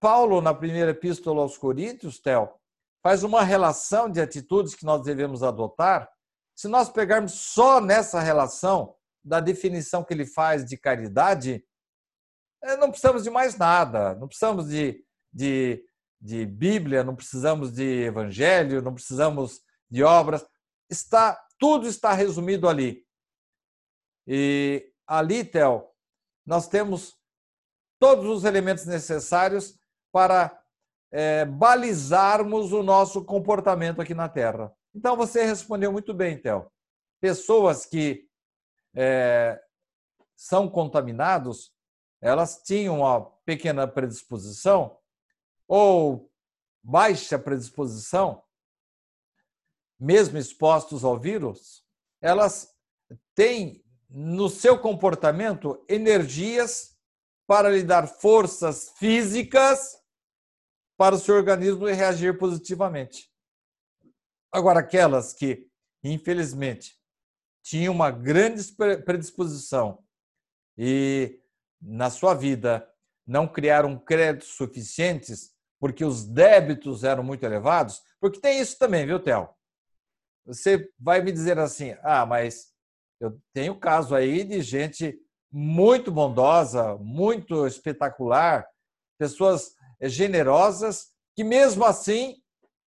[0.00, 2.60] Paulo, na primeira epístola aos Coríntios, Tel,
[3.02, 6.08] faz uma relação de atitudes que nós devemos adotar.
[6.56, 8.94] Se nós pegarmos só nessa relação
[9.24, 11.64] da definição que ele faz de caridade,
[12.62, 15.84] é, não precisamos de mais nada, não precisamos de, de,
[16.20, 19.60] de Bíblia, não precisamos de evangelho, não precisamos
[19.90, 20.44] de obras.
[20.88, 23.06] Está tudo está resumido ali.
[24.26, 25.91] E ali, Tel,
[26.44, 27.16] nós temos
[27.98, 29.78] todos os elementos necessários
[30.10, 30.60] para
[31.10, 34.74] é, balizarmos o nosso comportamento aqui na Terra.
[34.94, 36.70] Então, você respondeu muito bem, Tel.
[37.20, 38.28] Pessoas que
[38.94, 39.62] é,
[40.36, 41.72] são contaminados,
[42.20, 44.98] elas tinham uma pequena predisposição
[45.68, 46.30] ou
[46.82, 48.42] baixa predisposição,
[49.98, 51.84] mesmo expostos ao vírus,
[52.20, 52.74] elas
[53.34, 53.81] têm
[54.14, 56.94] no seu comportamento energias
[57.46, 59.98] para lhe dar forças físicas
[60.98, 63.30] para o seu organismo reagir positivamente.
[64.52, 65.66] Agora, aquelas que,
[66.04, 67.00] infelizmente,
[67.62, 68.62] tinham uma grande
[69.04, 70.04] predisposição
[70.76, 71.40] e
[71.80, 72.86] na sua vida
[73.26, 79.18] não criaram créditos suficientes porque os débitos eram muito elevados, porque tem isso também, viu,
[79.18, 79.48] Theo?
[80.44, 82.71] Você vai me dizer assim: ah, mas
[83.22, 85.16] eu tenho caso aí de gente
[85.50, 88.66] muito bondosa, muito espetacular,
[89.16, 92.42] pessoas generosas que mesmo assim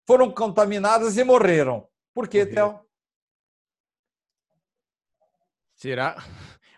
[0.05, 1.87] foram contaminadas e morreram.
[2.13, 2.79] Por quê, Theo?
[5.75, 6.17] Será?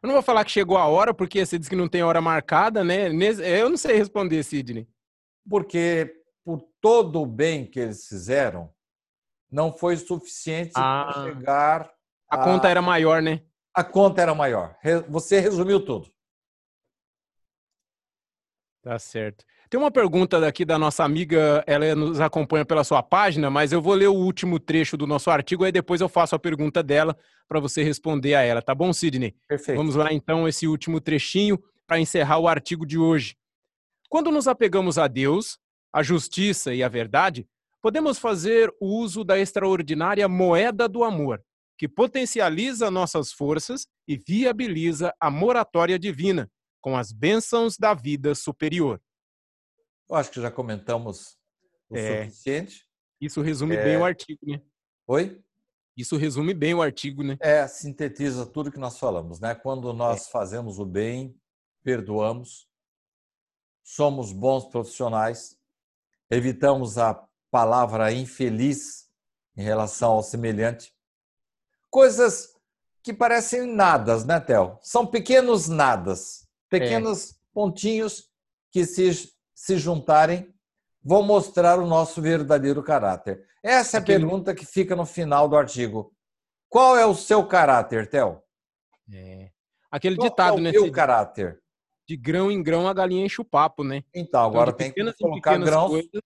[0.03, 2.21] Eu não vou falar que chegou a hora, porque você disse que não tem hora
[2.21, 3.09] marcada, né?
[3.43, 4.87] Eu não sei responder, Sidney.
[5.49, 8.71] Porque por todo o bem que eles fizeram,
[9.51, 11.96] não foi suficiente ah, para chegar.
[12.29, 13.41] A, a conta era maior, né?
[13.73, 14.75] A conta era maior.
[15.07, 16.11] Você resumiu tudo.
[18.81, 19.45] Tá certo.
[19.69, 23.81] Tem uma pergunta daqui da nossa amiga, ela nos acompanha pela sua página, mas eu
[23.81, 27.17] vou ler o último trecho do nosso artigo, aí depois eu faço a pergunta dela
[27.49, 29.35] para você responder a ela, tá bom, Sidney?
[29.45, 29.77] Perfeito.
[29.77, 33.35] Vamos lá então, esse último trechinho para encerrar o artigo de hoje.
[34.09, 35.59] Quando nos apegamos a Deus,
[35.91, 37.45] a justiça e a verdade,
[37.81, 41.43] podemos fazer uso da extraordinária moeda do amor,
[41.77, 46.49] que potencializa nossas forças e viabiliza a moratória divina,
[46.81, 49.01] com as bênçãos da vida superior.
[50.09, 51.37] Eu acho que já comentamos
[51.89, 52.87] o é, suficiente.
[53.19, 53.83] Isso resume é...
[53.83, 54.61] bem o artigo, né?
[55.05, 55.43] Oi?
[55.95, 57.37] Isso resume bem o artigo, né?
[57.41, 59.55] É, sintetiza tudo que nós falamos, né?
[59.55, 60.31] Quando nós é.
[60.31, 61.35] fazemos o bem,
[61.83, 62.67] perdoamos,
[63.83, 65.57] somos bons profissionais,
[66.29, 69.09] evitamos a palavra infeliz
[69.55, 70.93] em relação ao semelhante.
[71.89, 72.49] Coisas
[73.03, 74.77] que parecem nadas, né, Theo?
[74.81, 77.33] São pequenos nadas, pequenos é.
[77.53, 78.29] pontinhos
[78.71, 80.53] que se se juntarem,
[81.03, 83.43] vão mostrar o nosso verdadeiro caráter.
[83.63, 84.19] Essa é a Aquele...
[84.19, 86.13] pergunta que fica no final do artigo.
[86.69, 88.39] Qual é o seu caráter, Theo?
[89.11, 89.49] É.
[89.89, 90.71] Aquele Qual ditado, é o né?
[90.71, 91.59] Seu caráter.
[92.07, 94.03] De grão em grão a galinha enche o papo, né?
[94.13, 96.21] Então, agora então, tem que colocar grãos, coisas...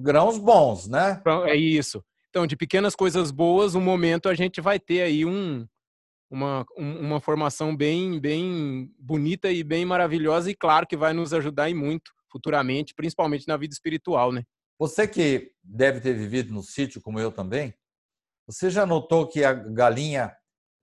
[0.00, 1.22] grãos bons, né?
[1.46, 2.02] É isso.
[2.30, 5.66] Então, de pequenas coisas boas, um momento a gente vai ter aí um,
[6.30, 11.68] uma, uma formação bem, bem bonita e bem maravilhosa e claro que vai nos ajudar
[11.68, 14.44] e muito futuramente, principalmente na vida espiritual, né?
[14.78, 17.74] Você que deve ter vivido no sítio como eu também,
[18.46, 20.32] você já notou que a galinha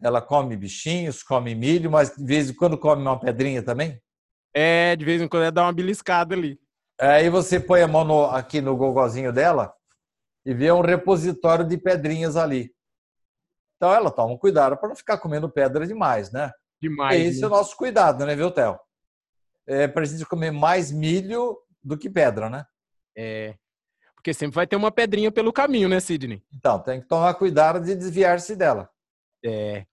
[0.01, 3.99] ela come bichinhos, come milho, mas de vez em quando come uma pedrinha também?
[4.53, 6.59] É, de vez em quando ela dá uma beliscada ali.
[6.99, 9.73] Aí você põe a mão no, aqui no gogozinho dela
[10.47, 12.73] e vê um repositório de pedrinhas ali.
[13.75, 16.51] Então ela toma cuidado para não ficar comendo pedra demais, né?
[16.81, 17.21] Demais.
[17.21, 17.45] Esse né?
[17.45, 18.79] é o nosso cuidado, né, viu, Theo?
[19.67, 22.65] é, para a gente comer mais milho do que pedra, né?
[23.15, 23.55] É.
[24.15, 26.41] Porque sempre vai ter uma pedrinha pelo caminho, né, Sidney?
[26.53, 28.89] Então, tem que tomar cuidado de desviar-se dela.
[29.45, 29.85] É.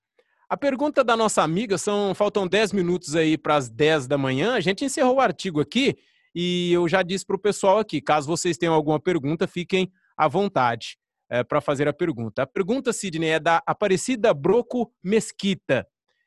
[0.49, 2.15] A pergunta da nossa amiga são.
[2.15, 4.55] Faltam 10 minutos aí para as 10 da manhã.
[4.55, 5.97] A gente encerrou o artigo aqui
[6.35, 10.29] e eu já disse para o pessoal aqui: caso vocês tenham alguma pergunta, fiquem à
[10.29, 10.97] vontade
[11.29, 12.43] é, para fazer a pergunta.
[12.43, 15.87] A pergunta, Sidney, é da Aparecida Broco Mesquita.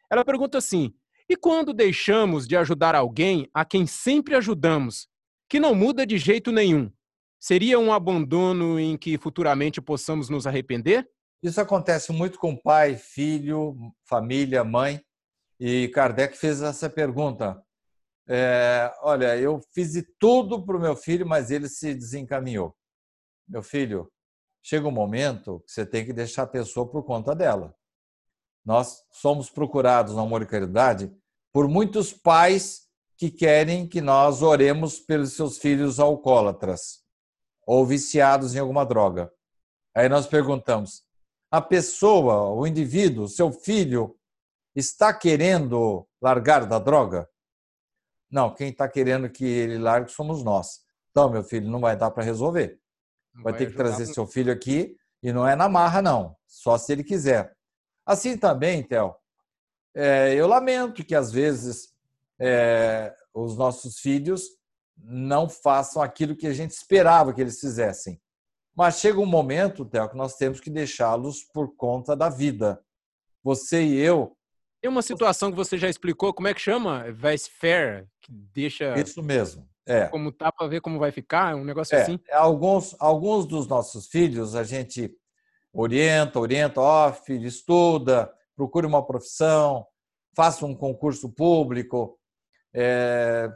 [0.10, 0.94] Ela pergunta assim:
[1.30, 5.08] e quando deixamos de ajudar alguém a quem sempre ajudamos,
[5.50, 6.92] que não muda de jeito nenhum,
[7.40, 11.08] seria um abandono em que futuramente possamos nos arrepender?
[11.44, 13.76] Isso acontece muito com pai, filho,
[14.06, 15.02] família, mãe.
[15.60, 17.62] E Kardec fez essa pergunta.
[18.28, 22.76] É, olha, eu fiz tudo para o meu filho, mas ele se desencaminhou.
[23.48, 24.12] Meu filho,
[24.62, 27.74] chega um momento que você tem que deixar a pessoa por conta dela.
[28.66, 31.16] Nós somos procurados no Amor e Caridade
[31.54, 37.02] por muitos pais que querem que nós oremos pelos seus filhos alcoólatras
[37.66, 39.32] ou viciados em alguma droga.
[39.96, 41.04] Aí nós perguntamos:
[41.50, 44.20] a pessoa, o indivíduo, seu filho,
[44.76, 47.30] está querendo largar da droga?
[48.30, 50.82] Não, quem está querendo que ele largue somos nós.
[51.10, 52.80] Então, meu filho, não vai dar para resolver.
[53.38, 54.14] Vai, vai ter que trazer muito.
[54.14, 56.36] seu filho aqui e não é na marra, não.
[56.48, 57.56] Só se ele quiser.
[58.06, 59.16] Assim também, Theo,
[59.96, 61.94] é, eu lamento que às vezes
[62.40, 64.44] é, os nossos filhos
[64.98, 68.20] não façam aquilo que a gente esperava que eles fizessem.
[68.76, 72.80] Mas chega um momento, Theo, que nós temos que deixá-los por conta da vida.
[73.44, 74.38] Você e eu.
[74.82, 77.12] Tem uma situação que você já explicou, como é que chama?
[77.12, 79.00] Vice Fair, que deixa.
[79.00, 79.68] Isso mesmo.
[79.88, 80.08] É.
[80.08, 82.02] Como tá para ver como vai ficar, um negócio é.
[82.02, 82.20] assim.
[82.32, 85.16] Alguns, alguns dos nossos filhos a gente
[85.74, 89.86] orienta, orienta, ó, oh, filho, estuda, procure uma profissão,
[90.36, 92.20] faça um concurso público,
[92.74, 93.50] é,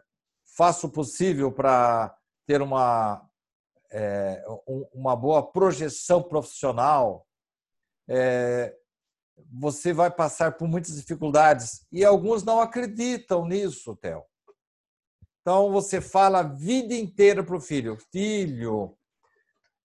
[0.55, 2.15] faça o possível para
[2.47, 3.27] ter uma
[3.91, 4.41] é,
[4.93, 7.27] uma boa projeção profissional,
[8.09, 8.73] é,
[9.51, 11.85] você vai passar por muitas dificuldades.
[11.91, 14.23] E alguns não acreditam nisso, Theo.
[15.41, 18.95] Então, você fala a vida inteira para o filho: filho,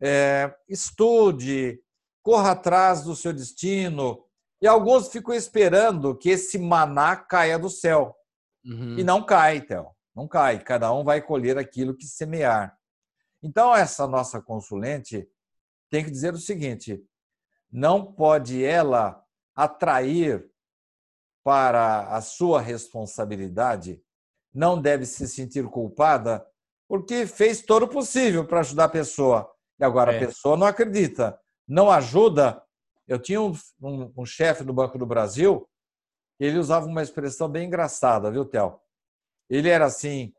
[0.01, 1.81] é, estude,
[2.23, 4.25] corra atrás do seu destino.
[4.61, 8.17] E alguns ficam esperando que esse maná caia do céu.
[8.65, 8.99] Uhum.
[8.99, 9.91] E não cai, Theo.
[10.15, 10.59] Não cai.
[10.63, 12.77] Cada um vai colher aquilo que semear.
[13.43, 15.29] Então, essa nossa consulente
[15.91, 17.03] tem que dizer o seguinte:
[17.71, 19.23] não pode ela
[19.55, 20.51] atrair
[21.45, 24.03] para a sua responsabilidade,
[24.57, 26.45] não deve se sentir culpada,
[26.89, 29.53] porque fez todo o possível para ajudar a pessoa.
[29.79, 30.17] E agora é.
[30.17, 31.39] a pessoa não acredita,
[31.69, 32.63] não ajuda.
[33.07, 33.53] Eu tinha um,
[33.83, 35.69] um, um chefe do Banco do Brasil,
[36.41, 38.81] ele usava uma expressão bem engraçada, viu, Theo?
[39.49, 40.33] Ele era assim,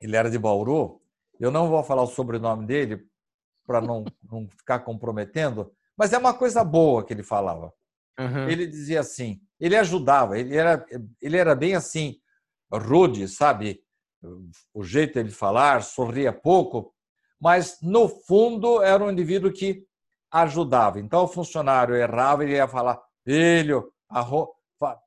[0.00, 1.00] ele era de Bauru,
[1.38, 3.06] eu não vou falar o sobrenome dele
[3.64, 7.72] para não, não ficar comprometendo, mas é uma coisa boa que ele falava.
[8.18, 8.48] Uhum.
[8.48, 10.84] Ele dizia assim, ele ajudava, ele era,
[11.22, 12.19] ele era bem assim,
[12.72, 13.82] rude, sabe?
[14.74, 16.94] O jeito dele falar, sorria pouco,
[17.40, 19.86] mas no fundo era um indivíduo que
[20.30, 21.00] ajudava.
[21.00, 23.92] Então o funcionário errava, ele ia falar, filho,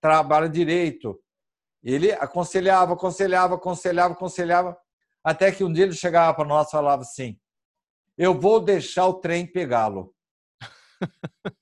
[0.01, 1.19] trabalha direito.
[1.83, 4.77] Ele aconselhava, aconselhava, aconselhava, aconselhava.
[5.23, 7.39] Até que um dia ele chegava para nós e falava assim:
[8.17, 10.13] Eu vou deixar o trem pegá-lo.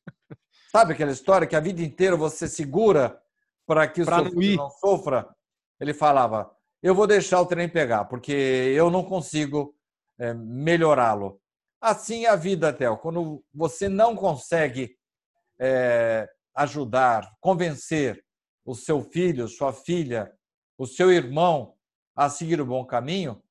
[0.72, 3.20] Sabe aquela história que a vida inteira você segura
[3.66, 5.28] para que o pra seu filho não sofra?
[5.82, 9.75] Ele falava: Eu vou deixar o trem pegar, porque eu não consigo
[10.19, 11.41] é, melhorá-lo.
[11.82, 12.95] Assim é a vida, Theo.
[12.97, 14.95] Quando você não consegue
[15.59, 18.23] é, ajudar, convencer
[18.63, 20.32] o seu filho, sua filha,
[20.77, 21.75] o seu irmão
[22.15, 23.41] a seguir o bom caminho,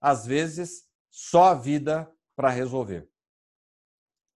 [0.00, 3.06] às vezes, só a vida para resolver.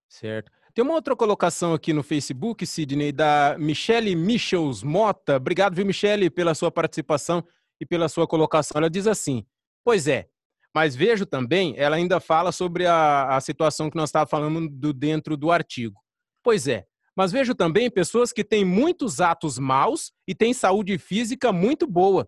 [0.08, 0.52] Certo.
[0.80, 5.36] Tem uma outra colocação aqui no Facebook, Sidney, da Michele Michels Mota.
[5.36, 7.44] Obrigado, viu, Michele, pela sua participação
[7.78, 8.78] e pela sua colocação.
[8.78, 9.44] Ela diz assim:
[9.84, 10.26] Pois é,
[10.74, 14.94] mas vejo também, ela ainda fala sobre a, a situação que nós estávamos falando do,
[14.94, 16.00] dentro do artigo.
[16.42, 21.52] Pois é, mas vejo também pessoas que têm muitos atos maus e têm saúde física
[21.52, 22.26] muito boa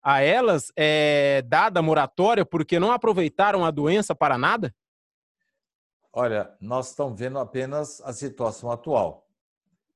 [0.00, 4.72] a elas é dada moratória porque não aproveitaram a doença para nada?
[6.16, 9.28] Olha, nós estamos vendo apenas a situação atual.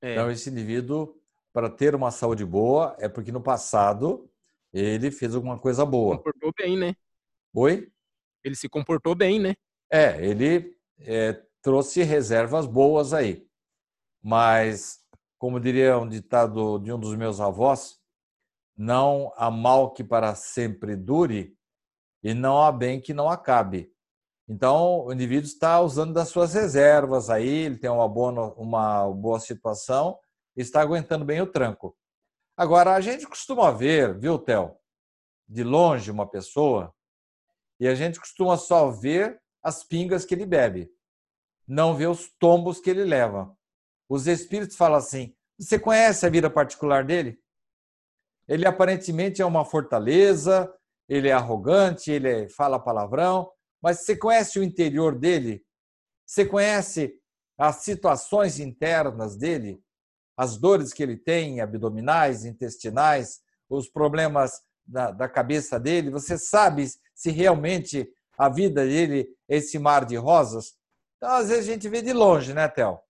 [0.02, 0.12] É.
[0.12, 1.16] Então, esse indivíduo,
[1.52, 4.28] para ter uma saúde boa, é porque no passado
[4.72, 6.16] ele fez alguma coisa boa.
[6.16, 6.94] Se comportou bem, né?
[7.54, 7.92] Oi?
[8.42, 9.54] Ele se comportou bem, né?
[9.88, 13.46] É, ele é, trouxe reservas boas aí.
[14.20, 14.98] Mas,
[15.38, 18.00] como diria um ditado de um dos meus avós,
[18.76, 21.56] não há mal que para sempre dure
[22.24, 23.92] e não há bem que não acabe.
[24.48, 29.38] Então, o indivíduo está usando das suas reservas aí, ele tem uma boa, uma boa
[29.38, 30.18] situação
[30.56, 31.94] e está aguentando bem o tranco.
[32.56, 34.74] Agora, a gente costuma ver, viu, Theo,
[35.46, 36.94] de longe uma pessoa
[37.78, 40.90] e a gente costuma só ver as pingas que ele bebe,
[41.66, 43.54] não vê os tombos que ele leva.
[44.08, 47.38] Os espíritos falam assim: você conhece a vida particular dele?
[48.48, 50.74] Ele aparentemente é uma fortaleza,
[51.06, 55.64] ele é arrogante, ele fala palavrão, mas você conhece o interior dele?
[56.26, 57.18] Você conhece
[57.56, 59.82] as situações internas dele?
[60.36, 66.10] As dores que ele tem, abdominais, intestinais, os problemas da, da cabeça dele?
[66.10, 70.76] Você sabe se realmente a vida dele é esse mar de rosas?
[71.16, 73.00] Então, às vezes, a gente vê de longe, né, Théo?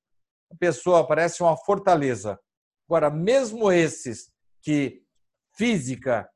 [0.50, 2.40] A pessoa parece uma fortaleza.
[2.88, 4.30] Agora, mesmo esses
[4.62, 5.02] que
[5.54, 6.28] física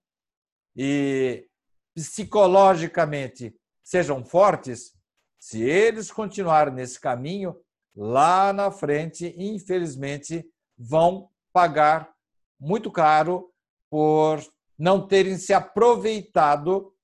[0.76, 1.48] e
[1.94, 4.94] psicologicamente sejam fortes,
[5.38, 7.56] se eles continuarem nesse caminho,
[7.94, 12.12] lá na frente, infelizmente, vão pagar
[12.58, 13.52] muito caro
[13.90, 14.40] por
[14.78, 16.94] não terem se aproveitado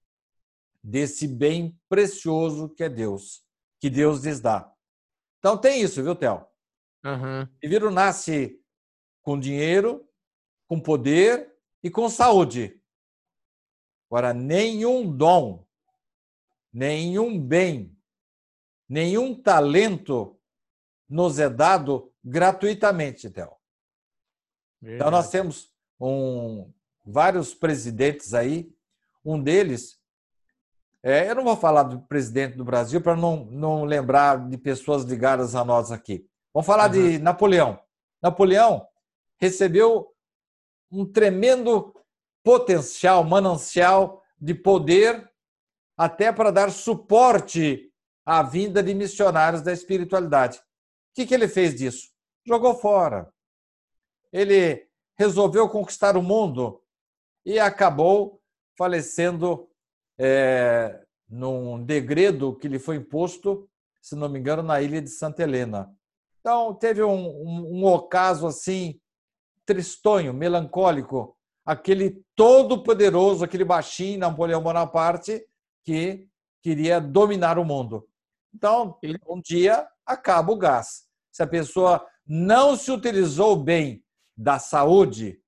[0.83, 3.45] desse bem precioso que é Deus,
[3.81, 4.73] que Deus lhes dá.
[5.39, 6.47] Então tem isso, viu, Theo?
[7.05, 7.47] Uhum.
[7.63, 8.61] Viro nasce
[9.23, 10.09] com dinheiro,
[10.67, 12.81] com poder e com saúde.
[14.11, 15.68] Agora, nenhum dom,
[16.79, 17.93] nenhum bem,
[18.89, 20.39] nenhum talento
[21.09, 23.57] nos é dado gratuitamente, Theo.
[24.81, 26.73] Então, nós temos um,
[27.05, 28.73] vários presidentes aí.
[29.25, 29.99] Um deles,
[31.03, 35.03] é, eu não vou falar do presidente do Brasil para não, não lembrar de pessoas
[35.03, 36.29] ligadas a nós aqui.
[36.55, 37.03] Vamos falar uhum.
[37.03, 37.81] de Napoleão.
[38.23, 38.87] Napoleão
[39.37, 40.15] recebeu
[40.93, 41.93] um tremendo
[42.45, 45.29] potencial, manancial de poder,
[45.99, 47.93] até para dar suporte
[48.25, 50.59] à vinda de missionários da espiritualidade.
[50.59, 50.63] O
[51.17, 52.11] que, que ele fez disso?
[52.47, 53.29] Jogou fora.
[54.33, 54.87] Ele
[55.19, 56.81] resolveu conquistar o mundo
[57.45, 58.41] e acabou
[58.77, 59.69] falecendo
[60.17, 63.69] é, num degredo que lhe foi imposto,
[64.01, 65.93] se não me engano, na ilha de Santa Helena.
[66.39, 69.01] Então, teve um, um, um ocaso assim,
[69.67, 71.37] tristonho, melancólico,
[71.67, 75.45] aquele todo-poderoso, aquele baixinho Napoleão Bonaparte,
[75.89, 76.29] que
[76.63, 78.07] queria dominar o mundo.
[78.55, 81.07] Então, um dia acaba o gás.
[81.33, 84.05] Se a pessoa não se utilizou bem
[84.37, 85.41] da saúde,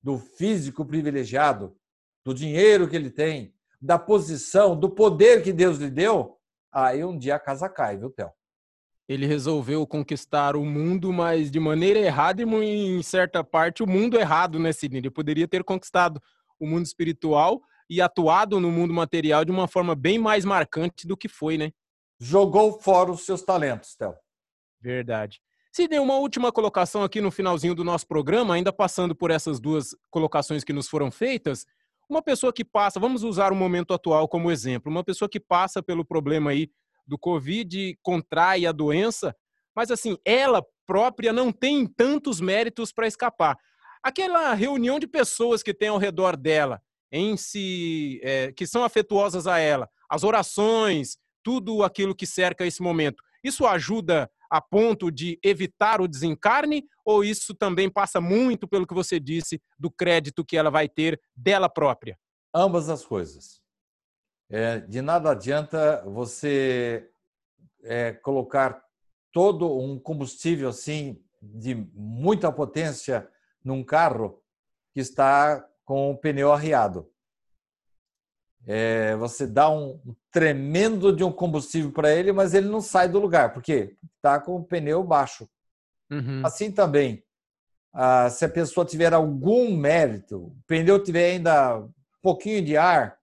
[0.00, 1.76] do físico privilegiado,
[2.24, 6.38] do dinheiro que ele tem, da posição, do poder que Deus lhe deu,
[6.70, 8.30] aí um dia a casa cai, viu, Theo?
[9.08, 14.16] Ele resolveu conquistar o mundo, mas de maneira errada e em certa parte o mundo
[14.16, 15.00] errado, né, Sidney?
[15.00, 16.22] Ele poderia ter conquistado
[16.56, 17.60] o mundo espiritual
[17.92, 21.72] e atuado no mundo material de uma forma bem mais marcante do que foi, né?
[22.18, 24.14] Jogou fora os seus talentos, Theo.
[24.80, 25.42] Verdade.
[25.70, 29.94] Sidney, uma última colocação aqui no finalzinho do nosso programa, ainda passando por essas duas
[30.10, 31.66] colocações que nos foram feitas.
[32.08, 35.82] Uma pessoa que passa, vamos usar o momento atual como exemplo, uma pessoa que passa
[35.82, 36.70] pelo problema aí
[37.06, 39.36] do Covid, contrai a doença,
[39.76, 43.58] mas assim, ela própria não tem tantos méritos para escapar.
[44.02, 46.80] Aquela reunião de pessoas que tem ao redor dela,
[47.12, 52.82] em si, é, que são afetuosas a ela, as orações, tudo aquilo que cerca esse
[52.82, 56.84] momento, isso ajuda a ponto de evitar o desencarne?
[57.04, 61.18] Ou isso também passa muito pelo que você disse do crédito que ela vai ter
[61.34, 62.18] dela própria?
[62.54, 63.62] Ambas as coisas.
[64.50, 67.10] É, de nada adianta você
[67.82, 68.84] é, colocar
[69.32, 73.26] todo um combustível assim de muita potência
[73.64, 74.38] num carro
[74.92, 77.12] que está com o pneu arriado
[78.66, 83.18] é, você dá um tremendo de um combustível para ele, mas ele não sai do
[83.18, 85.48] lugar, porque está com o pneu baixo.
[86.10, 86.42] Uhum.
[86.44, 87.24] Assim também,
[87.92, 91.90] ah, se a pessoa tiver algum mérito, o pneu tiver ainda um
[92.22, 93.18] pouquinho de ar,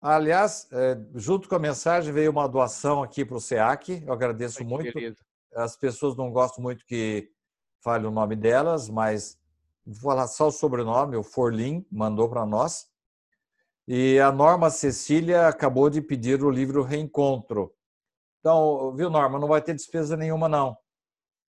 [0.00, 4.04] aliás, é, junto com a mensagem veio uma doação aqui para o SEAC.
[4.06, 4.92] Eu agradeço Ai, muito.
[5.54, 7.34] As pessoas não gostam muito que
[7.86, 9.38] fale o nome delas, mas
[9.86, 12.88] vou falar só o sobrenome, o Forlim, mandou para nós.
[13.86, 17.72] E a Norma Cecília acabou de pedir o livro Reencontro.
[18.40, 20.76] Então, viu, Norma, não vai ter despesa nenhuma, não.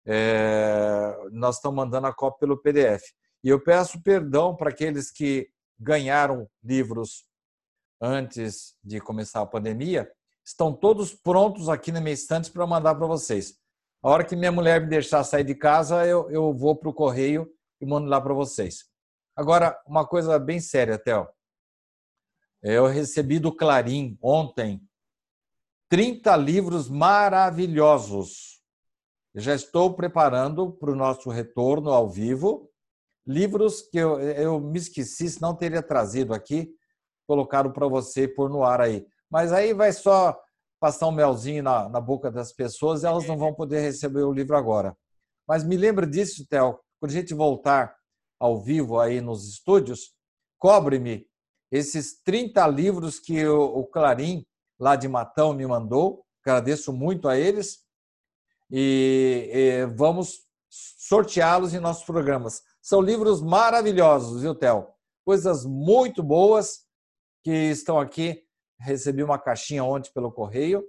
[0.06, 3.02] É, nós estamos mandando a cópia pelo PDF.
[3.42, 7.26] E eu peço perdão para aqueles que ganharam livros
[8.00, 10.08] antes de começar a pandemia.
[10.44, 13.59] Estão todos prontos aqui na minha estante para mandar para vocês.
[14.03, 16.94] A hora que minha mulher me deixar sair de casa, eu, eu vou para o
[16.94, 18.86] correio e mando lá para vocês.
[19.36, 21.28] Agora, uma coisa bem séria, Théo.
[22.62, 24.80] Eu recebi do Clarim ontem
[25.90, 28.62] 30 livros maravilhosos.
[29.34, 32.70] Eu já estou preparando para o nosso retorno ao vivo.
[33.26, 36.72] Livros que eu, eu me esqueci, se não teria trazido aqui,
[37.26, 39.07] colocado para você pôr no ar aí.
[39.28, 40.40] Mas aí vai só
[40.80, 44.56] passar um melzinho na, na boca das pessoas, elas não vão poder receber o livro
[44.56, 44.96] agora.
[45.46, 47.94] Mas me lembra disso, Theo, quando a gente voltar
[48.40, 50.14] ao vivo aí nos estúdios,
[50.58, 51.28] cobre-me
[51.70, 54.44] esses 30 livros que o Clarim,
[54.78, 56.24] lá de Matão, me mandou.
[56.44, 57.84] Agradeço muito a eles.
[58.70, 62.62] E, e vamos sorteá-los em nossos programas.
[62.80, 64.88] São livros maravilhosos, viu, Theo?
[65.24, 66.84] Coisas muito boas
[67.44, 68.44] que estão aqui
[68.80, 70.84] recebi uma caixinha ontem pelo correio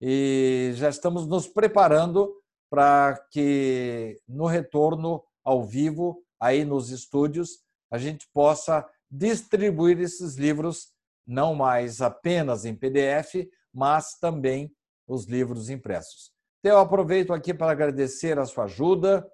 [0.00, 2.32] e já estamos nos preparando
[2.70, 7.60] para que no retorno ao vivo, aí nos estúdios,
[7.90, 10.92] a gente possa distribuir esses livros
[11.26, 14.74] não mais apenas em PDF, mas também
[15.06, 16.30] os livros impressos.
[16.60, 19.26] Então, eu aproveito aqui para agradecer a sua ajuda,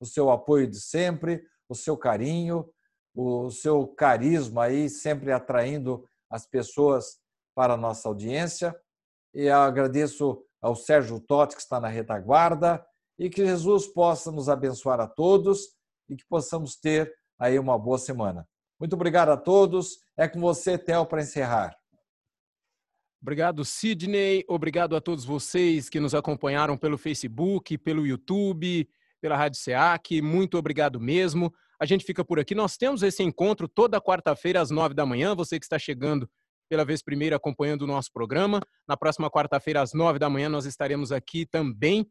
[0.00, 2.68] o seu apoio de sempre, o seu carinho,
[3.14, 7.21] o seu carisma aí, sempre atraindo as pessoas
[7.54, 8.74] para a nossa audiência.
[9.34, 12.84] E agradeço ao Sérgio Totti, que está na retaguarda,
[13.18, 15.76] e que Jesus possa nos abençoar a todos
[16.08, 18.46] e que possamos ter aí uma boa semana.
[18.78, 19.98] Muito obrigado a todos.
[20.16, 21.76] É com você, Theo, para encerrar.
[23.20, 24.44] Obrigado, Sidney.
[24.48, 28.88] Obrigado a todos vocês que nos acompanharam pelo Facebook, pelo YouTube,
[29.20, 30.20] pela Rádio SEAC.
[30.20, 31.54] Muito obrigado mesmo.
[31.78, 32.54] A gente fica por aqui.
[32.54, 35.34] Nós temos esse encontro toda quarta-feira às nove da manhã.
[35.36, 36.28] Você que está chegando
[36.72, 38.58] pela vez primeira acompanhando o nosso programa.
[38.88, 42.10] Na próxima quarta-feira, às nove da manhã, nós estaremos aqui também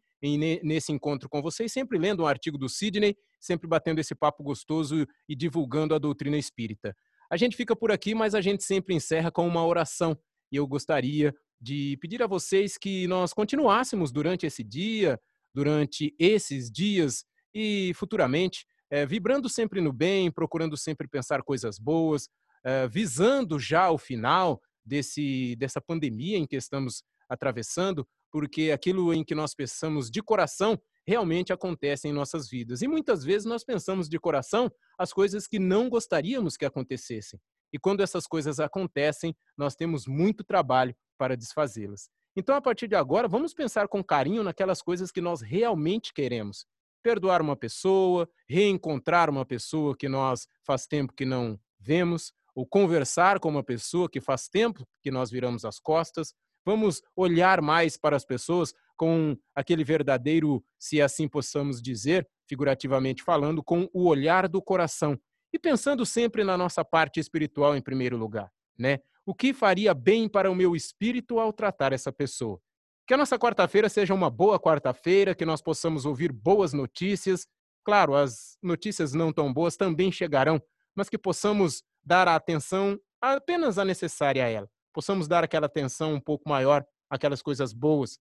[0.61, 5.07] nesse encontro com vocês, sempre lendo um artigo do Sidney, sempre batendo esse papo gostoso
[5.27, 6.95] e divulgando a doutrina espírita.
[7.31, 10.15] A gente fica por aqui, mas a gente sempre encerra com uma oração.
[10.51, 15.19] E eu gostaria de pedir a vocês que nós continuássemos durante esse dia,
[15.55, 22.29] durante esses dias e futuramente, é, vibrando sempre no bem, procurando sempre pensar coisas boas,
[22.65, 29.23] uh, visando já o final desse, dessa pandemia em que estamos atravessando, porque aquilo em
[29.23, 32.81] que nós pensamos de coração realmente acontece em nossas vidas.
[32.81, 37.39] E muitas vezes nós pensamos de coração as coisas que não gostaríamos que acontecessem.
[37.73, 42.09] E quando essas coisas acontecem, nós temos muito trabalho para desfazê-las.
[42.35, 46.65] Então, a partir de agora, vamos pensar com carinho naquelas coisas que nós realmente queremos.
[47.03, 53.39] Perdoar uma pessoa, reencontrar uma pessoa que nós faz tempo que não vemos, ou conversar
[53.39, 56.33] com uma pessoa que faz tempo que nós viramos as costas.
[56.65, 63.63] Vamos olhar mais para as pessoas com aquele verdadeiro, se assim possamos dizer, figurativamente falando,
[63.63, 65.17] com o olhar do coração
[65.53, 68.99] e pensando sempre na nossa parte espiritual em primeiro lugar, né?
[69.25, 72.59] O que faria bem para o meu espírito ao tratar essa pessoa?
[73.07, 77.47] Que a nossa quarta-feira seja uma boa quarta-feira, que nós possamos ouvir boas notícias.
[77.83, 80.61] Claro, as notícias não tão boas também chegarão,
[80.95, 84.69] mas que possamos dar a atenção apenas a necessária a ela.
[84.93, 88.19] Possamos dar aquela atenção um pouco maior àquelas coisas boas,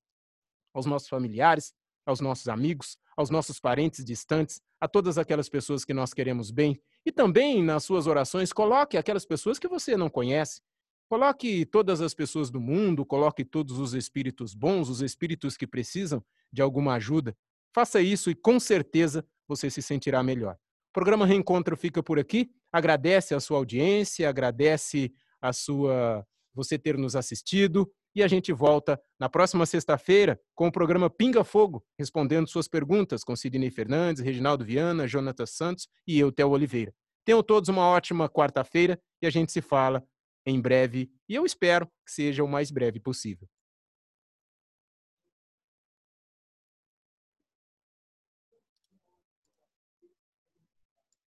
[0.74, 1.72] aos nossos familiares,
[2.06, 6.80] aos nossos amigos, aos nossos parentes distantes, a todas aquelas pessoas que nós queremos bem.
[7.04, 10.60] E também nas suas orações, coloque aquelas pessoas que você não conhece.
[11.08, 16.24] Coloque todas as pessoas do mundo, coloque todos os espíritos bons, os espíritos que precisam
[16.52, 17.36] de alguma ajuda.
[17.74, 20.56] Faça isso e com certeza você se sentirá melhor.
[20.90, 22.50] O programa Reencontro fica por aqui.
[22.72, 29.00] Agradece a sua audiência, agradece a sua você ter nos assistido e a gente volta
[29.18, 34.64] na próxima sexta-feira com o programa Pinga Fogo, respondendo suas perguntas com Sidney Fernandes, Reginaldo
[34.64, 36.92] Viana, Jonathan Santos e eu, Theo Oliveira.
[37.24, 40.02] Tenham todos uma ótima quarta-feira e a gente se fala
[40.44, 43.46] em breve e eu espero que seja o mais breve possível.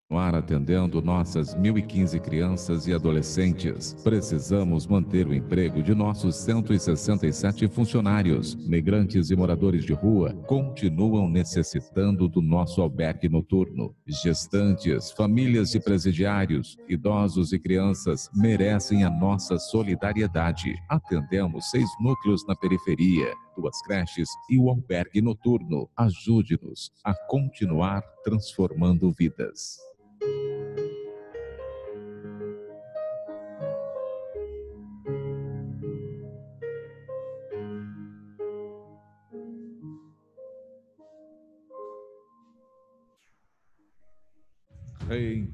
[0.09, 3.93] Continuar atendendo nossas 1.015 crianças e adolescentes.
[4.05, 8.55] Precisamos manter o emprego de nossos 167 funcionários.
[8.55, 13.93] Migrantes e moradores de rua continuam necessitando do nosso albergue noturno.
[14.07, 20.73] Gestantes, famílias de presidiários, idosos e crianças merecem a nossa solidariedade.
[20.87, 25.89] Atendemos seis núcleos na periferia, duas creches e o albergue noturno.
[25.97, 29.77] Ajude-nos a continuar transformando vidas.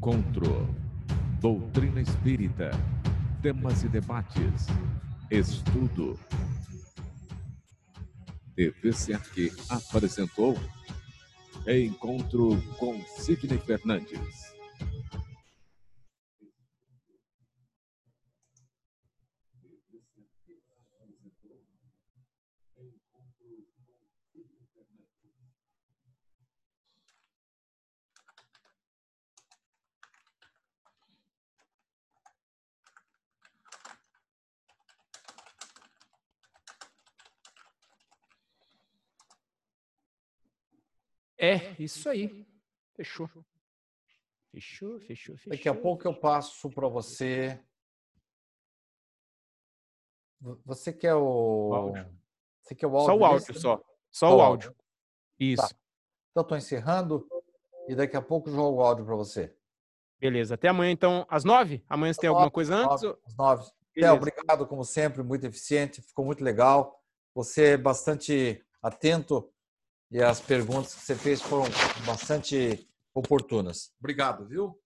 [0.03, 0.67] Reencontro.
[1.39, 2.71] Doutrina espírita.
[3.41, 4.67] Temas e debates.
[5.31, 6.19] Estudo.
[8.53, 8.91] TV
[9.33, 10.59] que apresentou
[11.65, 14.52] Reencontro com Sidney Fernandes.
[41.53, 42.45] É, isso aí.
[42.95, 43.29] Fechou.
[44.51, 45.51] Fechou, fechou, fechou.
[45.51, 47.59] Daqui a pouco eu passo para você.
[50.65, 51.69] Você quer o.
[51.69, 52.19] o áudio.
[52.61, 53.05] Você quer o áudio?
[53.05, 53.83] Só o áudio, só.
[54.11, 54.75] Só o áudio.
[55.39, 55.67] Isso.
[55.67, 55.75] Tá.
[56.31, 57.27] Então, estou encerrando
[57.87, 59.55] e daqui a pouco jogo o áudio para você.
[60.19, 60.55] Beleza.
[60.55, 61.83] Até amanhã, então, às nove?
[61.87, 63.03] Amanhã você tem alguma coisa antes?
[63.03, 63.71] Às nove.
[63.93, 66.99] Theo, obrigado, como sempre, muito eficiente, ficou muito legal.
[67.35, 69.52] Você é bastante atento
[70.13, 71.65] e as perguntas que você fez foram
[72.05, 73.91] bastante oportunas.
[73.99, 74.79] Obrigado, viu?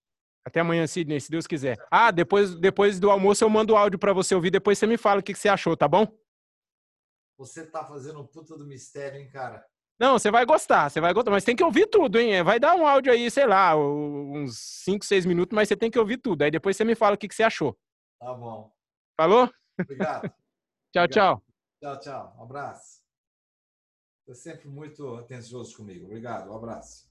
[0.45, 1.77] Até amanhã, Sidney, se Deus quiser.
[1.91, 4.97] Ah, depois, depois do almoço eu mando o áudio para você ouvir, depois você me
[4.97, 6.07] fala o que, que você achou, tá bom?
[7.37, 9.65] Você tá fazendo um puta do mistério, hein, cara?
[9.99, 12.41] Não, você vai gostar, você vai gostar, mas tem que ouvir tudo, hein?
[12.43, 15.99] Vai dar um áudio aí, sei lá, uns 5, 6 minutos, mas você tem que
[15.99, 16.43] ouvir tudo.
[16.43, 17.77] Aí depois você me fala o que, que você achou.
[18.17, 18.71] Tá bom.
[19.19, 19.51] Falou?
[19.81, 20.21] Obrigado.
[20.93, 21.09] tchau, Obrigado.
[21.11, 21.43] tchau.
[21.83, 22.35] Tchau, tchau.
[22.39, 23.06] Um abraço.
[24.33, 26.05] Sempre muito atencioso comigo.
[26.05, 26.49] Obrigado.
[26.51, 27.07] Um abraço.